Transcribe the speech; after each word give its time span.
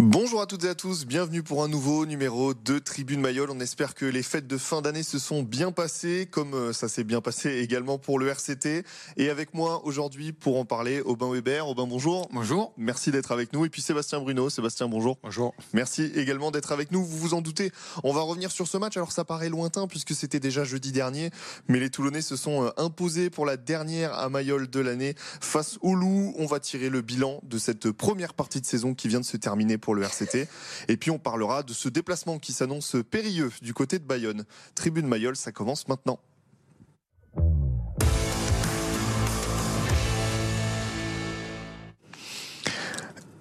Bonjour 0.00 0.40
à 0.40 0.46
toutes 0.46 0.62
et 0.62 0.68
à 0.68 0.76
tous, 0.76 1.06
bienvenue 1.06 1.42
pour 1.42 1.64
un 1.64 1.68
nouveau 1.68 2.06
numéro 2.06 2.54
de 2.54 2.78
Tribune 2.78 3.20
Mayol. 3.20 3.50
On 3.50 3.58
espère 3.58 3.96
que 3.96 4.06
les 4.06 4.22
fêtes 4.22 4.46
de 4.46 4.56
fin 4.56 4.80
d'année 4.80 5.02
se 5.02 5.18
sont 5.18 5.42
bien 5.42 5.72
passées, 5.72 6.28
comme 6.30 6.54
euh, 6.54 6.72
ça 6.72 6.86
s'est 6.86 7.02
bien 7.02 7.20
passé 7.20 7.58
également 7.58 7.98
pour 7.98 8.20
le 8.20 8.28
RCT. 8.28 8.84
Et 9.16 9.28
avec 9.28 9.54
moi 9.54 9.84
aujourd'hui 9.84 10.30
pour 10.30 10.56
en 10.60 10.64
parler, 10.64 11.00
Aubin 11.00 11.32
Weber. 11.32 11.66
Aubin, 11.66 11.88
bonjour. 11.88 12.28
Bonjour. 12.32 12.72
Merci 12.76 13.10
d'être 13.10 13.32
avec 13.32 13.52
nous. 13.52 13.64
Et 13.64 13.70
puis 13.70 13.82
Sébastien 13.82 14.20
Bruno. 14.20 14.48
Sébastien, 14.50 14.86
bonjour. 14.86 15.18
Bonjour. 15.24 15.52
Merci 15.72 16.12
également 16.14 16.52
d'être 16.52 16.70
avec 16.70 16.92
nous. 16.92 17.04
Vous 17.04 17.18
vous 17.18 17.34
en 17.34 17.40
doutez, 17.40 17.72
on 18.04 18.12
va 18.12 18.20
revenir 18.20 18.52
sur 18.52 18.68
ce 18.68 18.78
match. 18.78 18.96
Alors 18.96 19.10
ça 19.10 19.24
paraît 19.24 19.48
lointain 19.48 19.88
puisque 19.88 20.14
c'était 20.14 20.40
déjà 20.40 20.62
jeudi 20.62 20.92
dernier, 20.92 21.30
mais 21.66 21.80
les 21.80 21.90
Toulonnais 21.90 22.22
se 22.22 22.36
sont 22.36 22.66
euh, 22.66 22.70
imposés 22.76 23.30
pour 23.30 23.46
la 23.46 23.56
dernière 23.56 24.14
à 24.14 24.28
Mayol 24.28 24.70
de 24.70 24.78
l'année 24.78 25.16
face 25.40 25.76
au 25.82 25.96
Loup. 25.96 26.34
On 26.38 26.46
va 26.46 26.60
tirer 26.60 26.88
le 26.88 27.00
bilan 27.00 27.40
de 27.42 27.58
cette 27.58 27.90
première 27.90 28.34
partie 28.34 28.60
de 28.60 28.66
saison 28.66 28.94
qui 28.94 29.08
vient 29.08 29.20
de 29.20 29.24
se 29.24 29.36
terminer 29.36 29.76
pour 29.76 29.87
le 29.94 30.02
RCT. 30.02 30.48
Et 30.88 30.96
puis 30.96 31.10
on 31.10 31.18
parlera 31.18 31.62
de 31.62 31.72
ce 31.72 31.88
déplacement 31.88 32.38
qui 32.38 32.52
s'annonce 32.52 32.96
périlleux 33.10 33.50
du 33.62 33.74
côté 33.74 33.98
de 33.98 34.04
Bayonne. 34.04 34.44
Tribune 34.74 35.06
Mayol, 35.06 35.36
ça 35.36 35.52
commence 35.52 35.88
maintenant. 35.88 36.20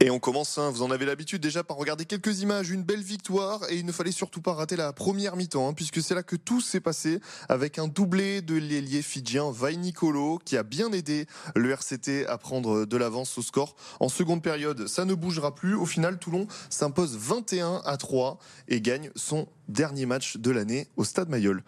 Et 0.07 0.09
on 0.09 0.20
commence, 0.20 0.57
hein, 0.57 0.70
vous 0.70 0.84
en 0.84 0.91
avez 0.91 1.03
l'habitude 1.03 1.41
déjà 1.41 1.66
par 1.66 1.75
regarder 1.75 2.05
quelques 2.05 2.39
images, 2.39 2.70
une 2.70 2.81
belle 2.81 3.02
victoire 3.02 3.70
et 3.70 3.75
il 3.75 3.85
ne 3.85 3.91
fallait 3.91 4.13
surtout 4.13 4.39
pas 4.39 4.53
rater 4.53 4.77
la 4.77 4.93
première 4.93 5.35
mi-temps 5.35 5.67
hein, 5.67 5.73
puisque 5.73 6.02
c'est 6.02 6.15
là 6.15 6.23
que 6.23 6.38
tout 6.38 6.61
s'est 6.61 6.79
passé 6.79 7.20
avec 7.49 7.77
un 7.77 7.89
doublé 7.89 8.41
de 8.41 8.55
l'ailier 8.55 9.01
fidjien 9.01 9.51
Vai 9.51 9.76
Nicolo 9.76 10.40
qui 10.45 10.55
a 10.55 10.63
bien 10.63 10.93
aidé 10.93 11.26
le 11.57 11.71
RCT 11.71 12.26
à 12.26 12.37
prendre 12.37 12.85
de 12.85 12.95
l'avance 12.95 13.37
au 13.37 13.41
score. 13.41 13.76
En 13.99 14.07
seconde 14.07 14.41
période, 14.41 14.87
ça 14.87 15.04
ne 15.04 15.13
bougera 15.13 15.54
plus. 15.54 15.76
Au 15.76 15.85
final, 15.85 16.20
Toulon 16.20 16.48
s'impose 16.70 17.17
21 17.17 17.82
à 17.84 17.98
3 17.98 18.39
et 18.70 18.79
gagne 18.79 19.12
son 19.17 19.45
dernier 19.68 20.05
match 20.05 20.37
de 20.37 20.51
l'année 20.51 20.87
au 20.96 21.04
Stade 21.04 21.29
Mayol. 21.29 21.63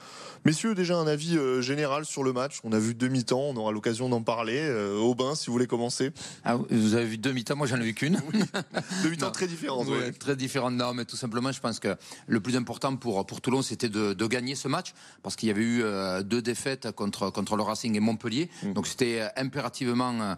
Messieurs, 0.45 0.73
déjà 0.73 0.95
un 0.95 1.07
avis 1.07 1.37
euh, 1.37 1.61
général 1.61 2.05
sur 2.05 2.23
le 2.23 2.31
match. 2.31 2.59
On 2.63 2.71
a 2.71 2.79
vu 2.79 2.95
demi-temps, 2.95 3.41
on 3.41 3.57
aura 3.57 3.73
l'occasion 3.73 4.07
d'en 4.07 4.21
parler. 4.21 4.59
Euh, 4.59 4.97
Aubin, 4.97 5.35
si 5.35 5.47
vous 5.47 5.53
voulez 5.53 5.67
commencer. 5.67 6.11
Ah, 6.45 6.57
vous 6.69 6.95
avez 6.95 7.05
vu 7.05 7.17
deux 7.17 7.33
mi-temps, 7.33 7.57
moi 7.57 7.67
j'en 7.67 7.75
ai 7.75 7.83
vu 7.83 7.93
qu'une. 7.93 8.21
deux 9.03 9.09
mi-temps 9.09 9.31
très 9.31 9.47
différentes. 9.47 9.87
Oui, 9.89 10.13
Très 10.17 10.35
différentes, 10.35 10.75
non, 10.75 10.93
mais 10.93 11.05
tout 11.05 11.17
simplement, 11.17 11.51
je 11.51 11.59
pense 11.59 11.79
que 11.79 11.95
le 12.27 12.39
plus 12.39 12.55
important 12.55 12.95
pour, 12.95 13.25
pour 13.25 13.41
Toulon, 13.41 13.61
c'était 13.61 13.89
de, 13.89 14.13
de, 14.13 14.27
gagner 14.27 14.55
ce 14.55 14.67
match, 14.67 14.93
parce 15.23 15.35
qu'il 15.35 15.49
y 15.49 15.51
avait 15.51 15.61
eu 15.61 15.81
euh, 15.83 16.23
deux 16.23 16.41
défaites 16.41 16.91
contre, 16.91 17.29
contre 17.31 17.57
le 17.57 17.63
Racing 17.63 17.95
et 17.95 17.99
Montpellier. 17.99 18.49
Mm. 18.63 18.73
Donc 18.73 18.87
c'était 18.87 19.27
impérativement 19.35 20.37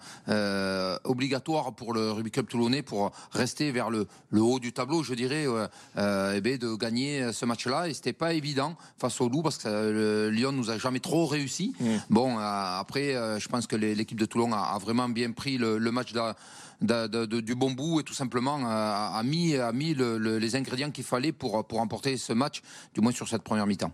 obligatoire 1.04 1.73
pour 1.76 1.94
le 1.94 2.12
Rugby 2.12 2.32
Club 2.32 2.48
toulonnais 2.48 2.82
pour 2.82 3.12
rester 3.32 3.72
vers 3.72 3.89
le, 3.89 4.08
le 4.30 4.42
haut 4.42 4.59
du 4.59 4.73
tableau, 4.73 5.04
je 5.04 5.14
dirais, 5.14 5.44
et 5.45 6.42
bien 6.42 6.58
de 6.58 6.76
gagner 6.76 7.32
ce 7.34 7.45
match-là. 7.52 7.88
Et 7.88 7.94
c'était 7.94 8.14
pas 8.14 8.34
évident 8.34 8.76
face 8.98 9.20
au 9.22 9.30
Loup, 9.30 9.42
parce 9.42 9.58
que 9.58 9.68
le 9.68 10.30
Lyon 10.30 10.52
nous 10.52 10.70
a 10.70 10.78
jamais 10.78 11.00
trop 11.00 11.26
réussi. 11.26 11.74
Mm. 11.80 11.86
Bon, 12.10 12.38
après, 12.38 13.14
je 13.40 13.48
pense 13.48 13.68
que 13.68 13.76
l'équipe 13.76 14.20
de 14.20 14.26
Toulon 14.26 14.52
a, 14.54 14.78
vraiment 14.80 15.10
bien 15.10 15.32
pris 15.32 15.58
le, 15.58 15.78
le 15.78 15.92
match 15.92 16.14
de, 16.14 17.08
de, 17.08 17.26
de, 17.26 17.40
du 17.42 17.56
bon 17.56 17.72
bout 17.72 18.00
et 18.00 18.04
tout 18.04 18.14
simplement 18.14 18.60
a, 18.66 19.18
a 19.18 19.24
mis, 19.24 19.56
a 19.56 19.72
mis 19.72 19.94
le, 19.94 20.18
le, 20.18 20.40
les 20.40 20.56
ingrédients 20.56 20.92
qu'il 20.92 21.04
fallait 21.04 21.32
pour, 21.32 21.66
pour 21.68 21.80
remporter 21.80 22.18
ce 22.18 22.34
match, 22.34 22.62
du 22.94 23.02
moins 23.02 23.12
sur 23.12 23.28
cette 23.28 23.44
première 23.44 23.68
mi-temps. 23.68 23.92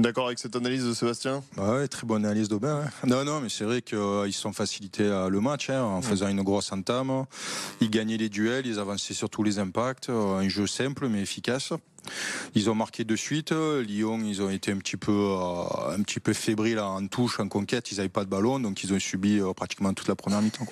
D'accord 0.00 0.28
avec 0.28 0.38
cette 0.38 0.56
analyse 0.56 0.86
de 0.86 0.94
Sébastien? 0.94 1.42
Bah 1.58 1.74
ouais, 1.74 1.86
Très 1.86 2.06
bonne 2.06 2.24
analyse 2.24 2.48
d'Aubin. 2.48 2.84
Hein. 2.86 3.06
Non, 3.06 3.22
non, 3.22 3.40
mais 3.42 3.50
c'est 3.50 3.64
vrai 3.64 3.82
qu'ils 3.82 3.98
euh, 3.98 4.30
se 4.32 4.40
sont 4.40 4.54
facilités 4.54 5.02
euh, 5.02 5.28
le 5.28 5.42
match 5.42 5.68
hein, 5.68 5.82
en 5.82 6.00
faisant 6.00 6.28
une 6.28 6.42
grosse 6.42 6.72
entame. 6.72 7.26
Ils 7.82 7.90
gagnaient 7.90 8.16
les 8.16 8.30
duels, 8.30 8.66
ils 8.66 8.78
avançaient 8.78 9.12
sur 9.12 9.28
tous 9.28 9.42
les 9.42 9.58
impacts. 9.58 10.08
Euh, 10.08 10.38
un 10.38 10.48
jeu 10.48 10.66
simple 10.66 11.08
mais 11.08 11.20
efficace. 11.20 11.74
Ils 12.54 12.70
ont 12.70 12.74
marqué 12.74 13.04
de 13.04 13.14
suite. 13.14 13.52
Lyon, 13.52 14.20
ils 14.24 14.40
ont 14.40 14.48
été 14.48 14.72
un 14.72 14.78
petit 14.78 14.96
peu, 14.96 15.34
un 15.94 16.00
petit 16.02 16.18
peu 16.18 16.32
fébriles 16.32 16.80
en 16.80 17.06
touche, 17.06 17.38
en 17.38 17.48
conquête. 17.48 17.92
Ils 17.92 17.96
n'avaient 17.96 18.08
pas 18.08 18.24
de 18.24 18.30
ballon, 18.30 18.58
donc 18.58 18.82
ils 18.82 18.94
ont 18.94 18.98
subi 18.98 19.38
pratiquement 19.54 19.92
toute 19.92 20.08
la 20.08 20.16
première 20.16 20.40
mi-temps. 20.40 20.64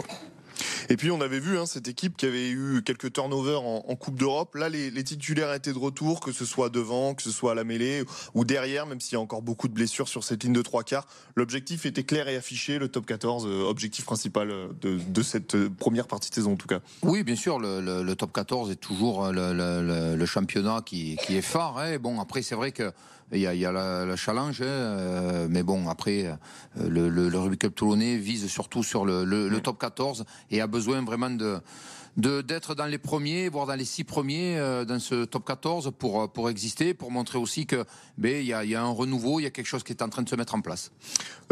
Et 0.89 0.97
puis 0.97 1.11
on 1.11 1.21
avait 1.21 1.41
vu 1.41 1.59
hein, 1.59 1.67
cette 1.67 1.89
équipe 1.89 2.17
qui 2.17 2.27
avait 2.27 2.51
eu 2.51 2.83
quelques 2.85 3.13
turnovers 3.13 3.63
en, 3.63 3.97
Coupe 3.99 4.17
d'Europe. 4.17 4.55
Là, 4.55 4.69
les, 4.69 5.05
titulaires 5.05 5.53
étaient 5.53 5.73
de 5.73 5.79
retour, 5.79 6.21
que 6.21 6.31
ce 6.31 6.45
soit 6.45 6.69
devant, 6.69 7.15
que 7.15 7.23
ce 7.23 7.31
soit 7.31 7.53
à 7.53 7.55
la 7.55 7.65
mêlée 7.65 8.05
ou 8.35 8.45
derrière, 8.45 8.87
même 8.87 9.01
s'il 9.01 9.15
y 9.15 9.17
a 9.17 9.21
encore 9.21 9.43
beaucoup 9.43 9.67
de 9.67 9.73
blessures 9.73 10.09
sur 10.09 10.23
cette 10.23 10.45
ligne 10.45 10.53
de 10.53 10.63
trois 10.63 10.85
quarts. 10.85 11.07
L'objectif 11.35 11.85
était 11.85 12.05
clair 12.05 12.29
et 12.29 12.37
affiché, 12.37 12.79
le 12.79 12.89
top 12.89 13.07
14, 13.07 13.47
euh, 13.47 13.65
objectif 13.65 14.05
principal 14.05 14.49
de, 14.81 14.99
de, 14.99 15.23
cette 15.23 15.57
euh, 15.57 15.69
première 15.69 16.07
partie 16.07 16.31
de 16.31 16.35
saison 16.35 16.53
en 16.53 16.57
tout 16.57 16.69
cas. 16.69 16.81
Oui, 17.03 17.25
bien 17.25 17.37
sûr, 17.37 17.59
le, 17.59 18.15
top 18.15 18.33
14 18.33 18.71
est 18.71 18.77
toujours 18.77 19.33
le, 19.33 20.27
championnat 20.27 20.83
qui, 20.85 21.17
qui, 21.27 21.37
est 21.37 21.43
phare. 21.43 21.79
Hein. 21.79 21.99
Bon, 21.99 22.21
après 22.21 22.43
c'est 22.43 22.55
vrai 22.55 22.73
que 22.73 22.93
il 23.33 23.41
y 23.41 23.47
a, 23.47 23.55
il 23.55 23.61
y 23.61 23.67
a 23.67 23.73
la, 23.73 24.05
la 24.07 24.17
challenge, 24.17 24.63
hein, 24.63 24.67
euh, 24.67 25.47
mais 25.51 25.63
bon, 25.63 25.89
après, 25.89 26.27
euh, 26.27 26.35
le, 26.89 27.09
le, 27.09 27.29
le 27.29 27.39
Rugby 27.39 27.59
Cup 27.59 27.75
Toulonnais 27.75 28.17
vise 28.17 28.47
surtout 28.49 28.83
sur 28.83 29.05
le, 29.05 29.25
le, 29.25 29.49
le 29.49 29.61
top 29.61 29.79
14 29.79 30.25
et 30.51 30.61
a 30.61 30.67
besoin 30.67 31.03
vraiment 31.05 31.31
de 31.31 31.59
d'être 32.17 32.75
dans 32.75 32.87
les 32.87 32.99
premiers, 32.99 33.49
voire 33.49 33.67
dans 33.67 33.75
les 33.75 33.85
six 33.85 34.05
premiers 34.05 34.59
euh, 34.59 34.85
dans 34.85 34.99
ce 34.99 35.25
top 35.25 35.45
14 35.47 35.93
pour, 35.99 36.33
pour 36.33 36.51
exister, 36.51 36.95
pour 36.95 37.11
montrer 37.11 37.39
aussi 37.39 37.67
que 37.67 37.85
ben, 38.17 38.41
il 38.41 38.47
y, 38.47 38.53
a, 38.53 38.65
y 38.65 38.75
a 38.75 38.83
un 38.83 38.91
renouveau, 38.91 39.39
il 39.41 39.45
y 39.45 39.47
a 39.47 39.51
quelque 39.51 39.67
chose 39.67 39.85
qui 39.85 39.93
est 39.93 40.03
en 40.03 40.09
train 40.09 40.23
de 40.23 40.29
se 40.29 40.35
mettre 40.37 40.55
en 40.55 40.61
place. 40.61 40.91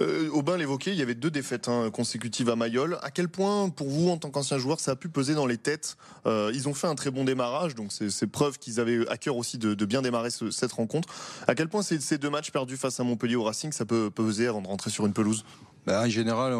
Euh, 0.01 0.29
Aubin 0.31 0.57
l'évoquait, 0.57 0.93
il 0.93 0.99
y 0.99 1.03
avait 1.03 1.15
deux 1.15 1.31
défaites 1.31 1.69
hein, 1.69 1.91
consécutives 1.91 2.49
à 2.51 2.57
Mayol. 2.57 2.99
À 3.03 3.11
quel 3.11 3.29
point, 3.29 3.69
pour 3.69 3.89
vous, 3.89 4.09
en 4.11 4.19
tant 4.19 4.31
qu'ancien 4.31 4.59
joueur, 4.59 4.81
ça 4.81 4.93
a 4.93 4.97
pu 4.97 5.09
peser 5.09 5.35
dans 5.35 5.47
les 5.47 5.59
têtes? 5.59 5.97
Euh, 6.27 6.51
Ils 6.55 6.69
ont 6.69 6.75
fait 6.75 6.87
un 6.87 6.95
très 6.95 7.11
bon 7.11 7.25
démarrage, 7.25 7.75
donc 7.75 7.93
c'est 7.93 8.27
preuve 8.27 8.59
qu'ils 8.59 8.81
avaient 8.81 9.09
à 9.09 9.17
cœur 9.17 9.37
aussi 9.37 9.59
de, 9.59 9.75
de 9.75 9.85
bien 9.85 10.03
démarrer 10.03 10.31
ce, 10.31 10.51
cette 10.51 10.73
rencontre. 10.73 11.09
À 11.47 11.55
quel 11.55 11.69
point 11.69 11.83
ces, 11.83 12.01
ces 12.01 12.19
deux 12.19 12.31
matchs 12.31 12.51
perdus 12.51 12.77
face 12.77 12.99
à 13.01 13.05
Montpellier 13.05 13.37
au 13.37 13.45
Racing, 13.45 13.73
ça 13.73 13.85
peut 13.85 14.11
peser 14.11 14.47
avant 14.47 14.63
de 14.63 14.67
rentrer 14.69 14.91
sur 14.91 15.07
une 15.07 15.13
pelouse? 15.13 15.45
Ben, 15.87 16.05
en 16.05 16.09
général, 16.09 16.55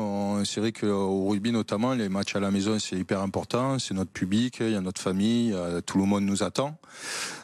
c'est 0.45 0.61
vrai 0.61 0.73
qu'au 0.73 1.29
rugby 1.29 1.53
notamment, 1.53 1.95
les 1.95 2.09
matchs 2.09 2.37
à 2.37 2.41
la 2.41 2.51
maison, 2.51 2.79
c'est 2.79 2.97
hyper 2.97 3.21
important. 3.21 3.79
C'est 3.79 3.95
notre 3.95 4.11
public, 4.11 4.59
il 4.61 4.71
y 4.71 4.77
a 4.77 4.81
notre 4.81 5.01
famille, 5.01 5.55
tout 5.85 5.99
le 5.99 6.05
monde 6.05 6.25
nous 6.25 6.43
attend. 6.43 6.79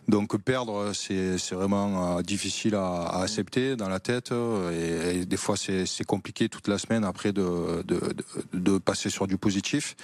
Donc 0.08 0.36
perdre, 0.36 0.92
c'est 0.94 1.36
vraiment 1.52 2.18
euh, 2.18 2.22
difficile 2.22 2.74
à, 2.74 3.02
à, 3.02 3.22
accepter 3.22 3.76
dans 3.76 3.88
la 3.88 4.00
tête. 4.00 4.32
Et, 4.72 5.24
des 5.24 5.36
fois, 5.36 5.56
c'est 5.56 6.04
compliqué 6.04 6.48
toute 6.48 6.66
la 6.66 6.78
semaine 6.78 7.04
après 7.04 7.32
de, 7.32 7.82
de, 7.86 8.00
de, 8.52 8.58
de, 8.58 8.78
passer 8.78 9.10
sur 9.10 9.28
du 9.28 9.36
positif. 9.36 9.94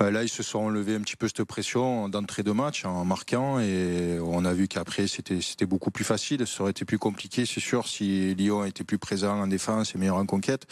Là, 0.00 0.22
ils 0.22 0.30
se 0.30 0.42
sont 0.42 0.60
enlevés 0.60 0.94
un 0.94 1.00
petit 1.00 1.16
peu 1.16 1.28
cette 1.28 1.44
pression 1.44 2.08
d'entrée 2.08 2.42
de 2.42 2.52
match 2.52 2.86
en 2.86 3.04
marquant. 3.04 3.60
Et 3.60 4.18
on 4.22 4.46
a 4.46 4.54
vu 4.54 4.68
qu'après, 4.68 5.06
c'était 5.06 5.66
beaucoup 5.66 5.90
plus 5.90 6.04
facile. 6.04 6.46
Ça 6.46 6.62
aurait 6.62 6.70
été 6.70 6.86
plus 6.86 6.98
compliqué, 6.98 7.44
c'est 7.44 7.60
sûr, 7.60 7.86
si 7.86 8.34
Lyon 8.34 8.64
était 8.64 8.84
plus 8.84 8.98
présent 8.98 9.40
en 9.40 9.46
défense 9.46 9.94
et 9.94 9.98
meilleur 9.98 10.16
en 10.16 10.26
conquête 10.26 10.66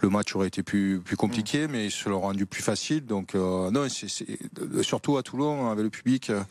le 0.00 0.08
match 0.08 0.34
aurait 0.34 0.48
été 0.48 0.62
plus, 0.62 1.00
plus 1.00 1.16
compliqué, 1.16 1.68
mais 1.68 1.86
ils 1.86 1.90
se 1.90 2.08
l'ont 2.08 2.20
rendu 2.20 2.46
plus 2.46 2.62
facile. 2.62 3.06
Donc, 3.06 3.34
euh, 3.34 3.70
non, 3.70 3.86
c'est 3.88 4.08
surtout 4.82 5.16
à 5.16 5.22
Toulon, 5.22 5.70
avec 5.70 5.84
le 5.84 5.90
public, 5.90 6.30
euh, 6.30 6.42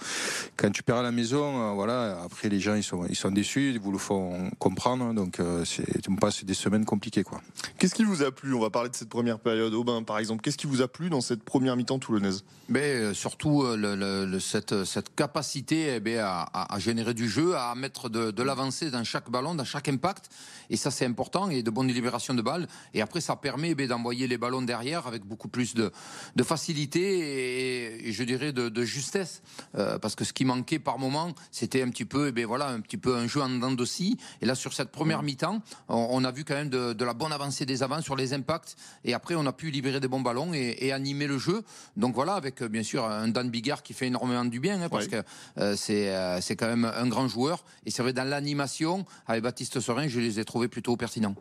quand 0.58 0.72
tu 0.72 0.84
perds 0.84 0.98
à 0.98 1.04
la 1.04 1.12
maison, 1.12 1.62
euh, 1.62 1.74
voilà, 1.74 2.22
après 2.24 2.50
les 2.50 2.60
gens, 2.60 2.76
ils 2.76 2.84
sont, 2.84 3.06
ils 3.08 3.16
sont 3.16 3.32
déçus, 3.32 3.72
ils 3.72 3.80
vous 3.80 3.92
le 3.92 3.98
font 3.98 4.50
comprendre. 4.60 5.14
Donc, 5.14 5.40
euh, 5.40 5.66
c'est 5.66 6.08
on 6.10 6.16
passe 6.16 6.44
des 6.44 6.54
semaines 6.54 6.86
compliquées, 6.86 7.24
quoi. 7.24 7.42
Qu'est-ce 7.78 7.94
qui 7.94 8.04
vous 8.04 8.24
a 8.24 8.32
plu? 8.32 8.54
On 8.54 8.60
va 8.60 8.70
parler 8.70 8.90
de 8.90 8.96
cette 8.96 9.10
première 9.10 9.40
période. 9.40 9.74
Aubin, 9.74 10.04
par 10.04 10.18
exemple, 10.18 10.42
qu'est-ce 10.42 10.58
qui 10.58 10.68
vous 10.68 10.82
a 10.82 10.88
plu 10.88 11.10
dans 11.10 11.22
cette 11.22 11.44
première 11.44 11.76
mi-temps 11.76 12.00
toulonnaise? 12.00 12.44
Mais 12.68 13.14
surtout 13.14 13.64
le, 13.64 13.96
le, 13.96 14.26
le, 14.26 14.40
cette, 14.40 14.86
cette 14.86 15.16
capacité 15.16 15.96
eh 15.96 16.00
bien, 16.00 16.26
à, 16.26 16.74
à, 16.74 16.80
générer 16.80 17.14
du 17.14 17.30
jeu, 17.30 17.56
à 17.56 17.74
mettre 17.76 18.10
de, 18.10 18.32
de 18.32 18.44
l'avancée 18.44 18.92
dans 18.92 19.04
chaque 19.04 19.30
ballon, 19.30 19.56
dans 19.56 19.66
chaque 19.66 19.88
impact. 19.88 20.30
Et 20.70 20.78
ça, 20.78 20.92
c'est 20.92 21.06
important. 21.06 21.50
Et 21.50 21.64
de 21.64 21.72
bonnes 21.72 21.88
libérations 21.88 22.36
de 22.36 22.42
balles. 22.42 22.68
Et 22.94 23.02
après, 23.02 23.09
ça 23.20 23.36
permet 23.36 23.74
eh 23.78 23.88
d'envoyer 23.88 24.28
les 24.28 24.38
ballons 24.38 24.62
derrière 24.62 25.08
avec 25.08 25.24
beaucoup 25.26 25.48
plus 25.48 25.74
de, 25.74 25.92
de 26.36 26.44
facilité 26.44 27.00
et, 27.02 28.10
et, 28.10 28.12
je 28.12 28.24
dirais 28.24 28.52
de, 28.52 28.70
de 28.70 28.84
justesse. 28.84 29.42
Euh, 29.76 29.98
parce 30.00 30.16
que 30.16 30.24
ce 30.24 30.34
qui 30.34 30.46
manquait 30.46 30.80
par 30.80 31.00
moment, 31.00 31.34
c'était 31.52 31.82
un 31.82 31.90
petit 31.90 32.06
peu, 32.06 32.32
eh 32.36 32.46
voilà, 32.46 32.70
un 32.70 32.82
petit 32.82 32.98
peu 32.98 33.16
un 33.16 33.28
jeu 33.28 33.42
en 33.42 33.50
dents 33.50 33.72
de 33.72 33.86
scie. 33.86 34.18
Et 34.42 34.46
là, 34.46 34.56
sur 34.56 34.74
cette 34.74 34.92
première 34.92 35.24
mi-temps, 35.24 35.62
on, 35.88 36.08
on, 36.12 36.24
a 36.24 36.32
vu 36.32 36.44
quand 36.44 36.56
même 36.56 36.70
de, 36.70 36.94
de, 36.94 37.06
la 37.06 37.14
bonne 37.14 37.32
avancée 37.32 37.66
des 37.66 37.82
avants 37.84 38.02
sur 38.02 38.16
les 38.16 38.34
impacts. 38.34 38.76
Et 39.04 39.14
après, 39.14 39.36
on 39.36 39.46
a 39.46 39.54
pu 39.54 39.72
libérer 39.72 40.00
des 40.00 40.08
bons 40.08 40.22
ballons 40.22 40.54
et, 40.54 40.76
et 40.80 40.92
animer 40.92 41.28
le 41.28 41.38
jeu. 41.38 41.64
Donc 41.98 42.16
voilà, 42.16 42.34
avec 42.36 42.64
bien 42.64 42.84
sûr 42.84 43.06
un 43.06 43.28
Dan 43.30 43.50
Bigard 43.50 43.84
qui 43.84 43.94
fait 43.94 44.08
énormément 44.08 44.46
du 44.46 44.60
bien, 44.60 44.82
hein, 44.82 44.90
parce 44.90 45.06
ouais. 45.06 45.24
que 45.24 45.60
euh, 45.60 45.76
c'est 45.76 46.10
euh, 46.10 46.42
c'est 46.42 46.56
quand 46.56 46.68
même 46.68 46.86
un 46.86 47.08
grand 47.08 47.28
joueur. 47.28 47.64
Et 47.86 47.92
c'est 47.92 48.02
vrai, 48.02 48.14
dans 48.14 48.28
l'animation, 48.28 49.06
avec 49.28 49.44
Baptiste 49.44 49.80
Sorin, 49.80 50.08
je 50.08 50.20
les 50.20 50.40
ai 50.40 50.46
trouvés 50.46 50.68
plutôt 50.68 50.96
pertinents. 50.98 51.36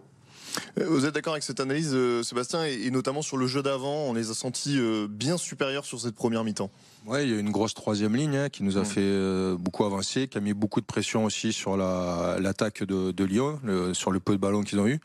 Vous 0.77 1.07
êtes 1.07 1.15
d'accord 1.15 1.35
avec 1.35 1.43
cette 1.43 1.61
analyse, 1.61 1.97
Sébastien, 2.23 2.65
et 2.65 2.91
notamment 2.91 3.23
sur 3.23 3.37
le 3.37 3.47
jeu 3.47 3.63
d'avant, 3.63 4.07
on 4.07 4.15
les 4.15 4.31
a 4.31 4.35
sentis 4.35 4.79
bien 5.09 5.37
supérieurs 5.37 5.85
sur 5.85 6.01
cette 6.01 6.15
première 6.15 6.45
mi-temps 6.45 6.71
oui, 7.07 7.23
il 7.23 7.31
y 7.31 7.35
a 7.35 7.39
une 7.39 7.51
grosse 7.51 7.73
troisième 7.73 8.15
ligne 8.17 8.37
hein, 8.37 8.49
qui 8.51 8.63
nous 8.63 8.77
a 8.77 8.85
fait 8.85 9.01
euh, 9.01 9.57
beaucoup 9.57 9.85
avancer, 9.85 10.29
qui 10.29 10.37
a 10.37 10.43
mis 10.43 10.53
beaucoup 10.53 10.83
de 10.83 10.87
pression 10.87 11.25
aussi 11.25 11.55
sur 11.55 11.77
l'attaque 11.77 12.83
de, 12.83 13.25
Lyon, 13.25 13.61
sur 13.95 14.11
le 14.11 14.21
peu 14.21 14.33
de 14.33 14.39
ballons 14.39 14.63
qu'ils 14.63 14.79
ont 14.79 14.87
eu. 14.87 15.01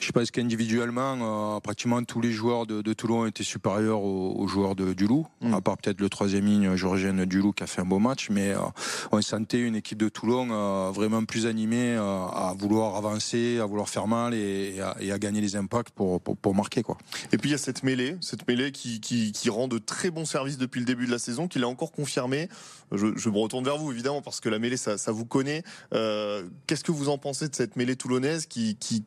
Je 0.00 0.10
pense 0.10 0.32
qu'individuellement, 0.32 1.56
euh, 1.56 1.60
pratiquement 1.60 2.02
tous 2.02 2.20
les 2.20 2.32
joueurs 2.32 2.66
de, 2.66 2.92
Toulon 2.92 3.24
étaient 3.26 3.44
supérieurs 3.44 4.02
aux, 4.02 4.48
joueurs 4.48 4.74
de, 4.74 4.94
du 4.94 5.06
Loup, 5.06 5.28
mm. 5.42 5.54
à 5.54 5.60
part 5.60 5.76
peut-être 5.76 6.00
le 6.00 6.08
troisième 6.08 6.44
ligne 6.46 6.74
georgienne 6.74 7.24
du 7.24 7.40
Loup 7.40 7.52
qui 7.52 7.62
a 7.62 7.68
fait 7.68 7.82
un 7.82 7.84
beau 7.84 8.00
match, 8.00 8.28
mais 8.28 8.50
euh, 8.50 8.58
on 9.12 9.22
sentait 9.22 9.60
une 9.60 9.76
équipe 9.76 9.98
de 9.98 10.08
Toulon 10.08 10.90
vraiment 10.90 11.24
plus 11.24 11.46
animée 11.46 11.94
à 11.94 12.52
vouloir 12.58 12.96
avancer, 12.96 13.60
à 13.60 13.66
vouloir 13.66 13.88
faire 13.88 14.08
mal 14.08 14.34
et, 14.34 14.51
à, 14.80 15.18
gagner 15.18 15.40
les 15.40 15.56
impacts 15.56 15.90
pour, 15.90 16.20
pour, 16.20 16.54
marquer. 16.54 16.82
Quoi. 16.82 16.98
Et 17.32 17.38
puis 17.38 17.50
il 17.50 17.52
y 17.52 17.54
a 17.54 17.58
cette 17.58 17.82
mêlée, 17.82 18.16
cette 18.20 18.46
mêlée 18.48 18.72
qui, 18.72 19.00
qui, 19.00 19.32
qui 19.32 19.50
rend 19.50 19.68
de 19.68 19.78
très 19.78 20.10
bons 20.10 20.24
services 20.24 20.58
depuis 20.58 20.80
le 20.80 20.86
début 20.86 21.06
de 21.06 21.10
la 21.10 21.18
saison, 21.18 21.48
qu'il 21.48 21.64
a 21.64 21.68
encore 21.68 21.92
confirmé. 21.92 22.48
Je, 22.92 23.06
me 23.06 23.38
retourne 23.38 23.64
vers 23.64 23.78
vous, 23.78 23.92
évidemment, 23.92 24.22
parce 24.22 24.40
que 24.40 24.48
la 24.48 24.58
mêlée, 24.58 24.76
ça, 24.76 24.96
vous 25.12 25.24
connaît. 25.24 25.62
Euh, 25.94 26.44
qu'est-ce 26.66 26.84
que 26.84 26.92
vous 26.92 27.08
en 27.08 27.18
pensez 27.18 27.48
de 27.48 27.54
cette 27.54 27.76
mêlée 27.76 27.96
toulonnaise 27.96 28.46
qui, 28.46 28.76
qui 28.76 29.04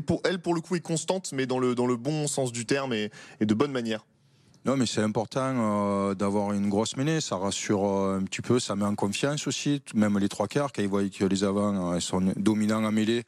pour 0.00 0.22
elle, 0.24 0.40
pour 0.40 0.54
le 0.54 0.60
coup, 0.60 0.76
est 0.76 0.80
constante, 0.80 1.32
mais 1.32 1.46
dans 1.46 1.58
le, 1.58 1.74
dans 1.74 1.86
le 1.86 1.96
bon 1.96 2.26
sens 2.26 2.52
du 2.52 2.66
terme 2.66 2.92
et, 2.92 3.10
de 3.40 3.54
bonne 3.54 3.72
manière? 3.72 4.04
Non, 4.64 4.76
mais 4.76 4.86
c'est 4.86 5.02
important 5.02 5.54
euh, 5.56 6.14
d'avoir 6.14 6.52
une 6.52 6.68
grosse 6.68 6.96
mêlée. 6.96 7.20
Ça 7.20 7.36
rassure 7.36 7.84
euh, 7.84 8.20
un 8.20 8.22
petit 8.22 8.42
peu, 8.42 8.60
ça 8.60 8.76
met 8.76 8.84
en 8.84 8.94
confiance 8.94 9.48
aussi. 9.48 9.82
Même 9.94 10.18
les 10.18 10.28
trois 10.28 10.46
quarts, 10.46 10.72
quand 10.72 10.82
ils 10.82 10.88
voient 10.88 11.02
que 11.08 11.24
les 11.24 11.42
avants 11.42 11.98
sont 11.98 12.32
dominants 12.36 12.84
à 12.84 12.92
mêlée, 12.92 13.24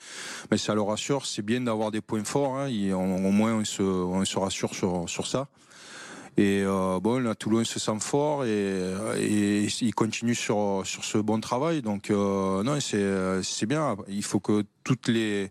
mais 0.53 0.59
ça 0.59 0.77
leur 0.77 0.87
rassure. 0.87 1.27
C'est 1.27 1.43
bien 1.43 1.61
d'avoir 1.61 1.91
des 1.91 2.01
points 2.01 2.23
forts. 2.23 2.59
Hein. 2.59 2.69
au 2.93 3.31
moins, 3.33 3.55
on 3.55 3.65
se, 3.65 4.39
rassure 4.39 4.75
sur, 4.75 5.27
ça. 5.27 5.49
Et 6.37 6.63
euh, 6.65 7.01
bon, 7.01 7.21
là, 7.21 7.35
Toulon 7.35 7.65
se 7.65 7.81
sent 7.81 7.99
fort 8.01 8.45
et, 8.45 8.95
et, 9.19 9.69
il 9.81 9.95
continue 9.95 10.37
sur, 10.37 10.83
ce 10.85 11.19
bon 11.19 11.41
travail. 11.41 11.83
Donc, 11.83 12.11
euh, 12.11 12.63
non, 12.63 12.79
c'est 12.81 13.67
bien. 13.67 13.97
Il 14.09 14.23
faut 14.23 14.41
que 14.41 14.65
toutes 14.85 15.09
les 15.09 15.51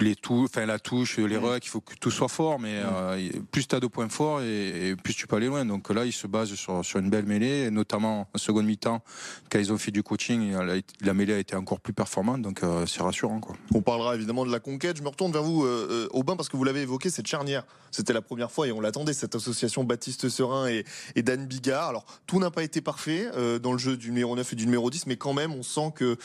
les 0.00 0.14
enfin 0.30 0.66
la 0.66 0.78
touche, 0.78 1.18
les 1.18 1.38
mm. 1.38 1.44
rucks, 1.44 1.66
il 1.66 1.68
faut 1.68 1.80
que 1.80 1.94
tout 1.94 2.10
soit 2.10 2.28
fort, 2.28 2.58
mais 2.58 2.80
mm. 2.80 2.86
euh, 2.86 3.28
plus 3.50 3.66
tu 3.66 3.74
as 3.74 3.80
de 3.80 3.86
points 3.86 4.08
forts 4.08 4.40
et, 4.42 4.94
plus 5.02 5.14
tu 5.14 5.26
peux 5.26 5.36
aller 5.36 5.46
loin. 5.46 5.64
Donc 5.64 5.90
là, 5.90 6.04
ils 6.04 6.12
se 6.12 6.26
basent 6.26 6.54
sur, 6.54 6.84
sur 6.84 6.98
une 6.98 7.10
belle 7.10 7.26
mêlée, 7.26 7.70
notamment 7.70 8.28
en 8.34 8.38
seconde 8.38 8.66
mi-temps, 8.66 9.02
quand 9.50 9.58
ils 9.58 9.72
ont 9.72 9.78
fait 9.78 9.90
du 9.90 10.02
coaching, 10.02 10.54
la, 11.00 11.14
mêlée 11.14 11.34
a 11.34 11.38
été 11.38 11.56
encore 11.56 11.80
plus 11.80 11.92
performante, 11.92 12.42
donc 12.42 12.62
euh, 12.62 12.86
c'est 12.86 13.02
rassurant. 13.02 13.40
Quoi. 13.40 13.56
On 13.74 13.82
parlera 13.82 14.14
évidemment 14.14 14.46
de 14.46 14.52
la 14.52 14.60
conquête. 14.60 14.96
Je 14.96 15.02
me 15.02 15.08
retourne 15.08 15.32
vers 15.32 15.42
vous, 15.42 15.64
euh, 15.64 16.08
Aubin, 16.12 16.36
parce 16.36 16.48
que 16.48 16.56
vous 16.56 16.64
l'avez 16.64 16.82
évoqué, 16.82 17.10
cette 17.10 17.26
charnière. 17.26 17.64
C'était 17.90 18.12
la 18.12 18.22
première 18.22 18.50
fois 18.50 18.66
et 18.66 18.72
on 18.72 18.80
l'attendait, 18.80 19.12
cette 19.12 19.34
association 19.34 19.84
Baptiste 19.84 20.28
Serin 20.28 20.66
et, 20.66 20.84
et 21.14 21.22
Dan 21.22 21.46
Bigard. 21.46 21.88
Alors, 21.88 22.06
tout 22.26 22.38
n'a 22.38 22.50
pas 22.50 22.62
été 22.62 22.80
parfait 22.80 23.30
dans 23.60 23.72
le 23.72 23.78
jeu 23.78 23.96
du 23.96 24.08
numéro 24.08 24.34
9 24.34 24.52
et 24.52 24.56
du 24.56 24.66
numéro 24.66 24.90
10, 24.90 25.06
mais 25.06 25.16
quand 25.16 25.32
même, 25.32 25.52
on 25.52 25.62
sent 25.62 25.92
que 25.94 26.16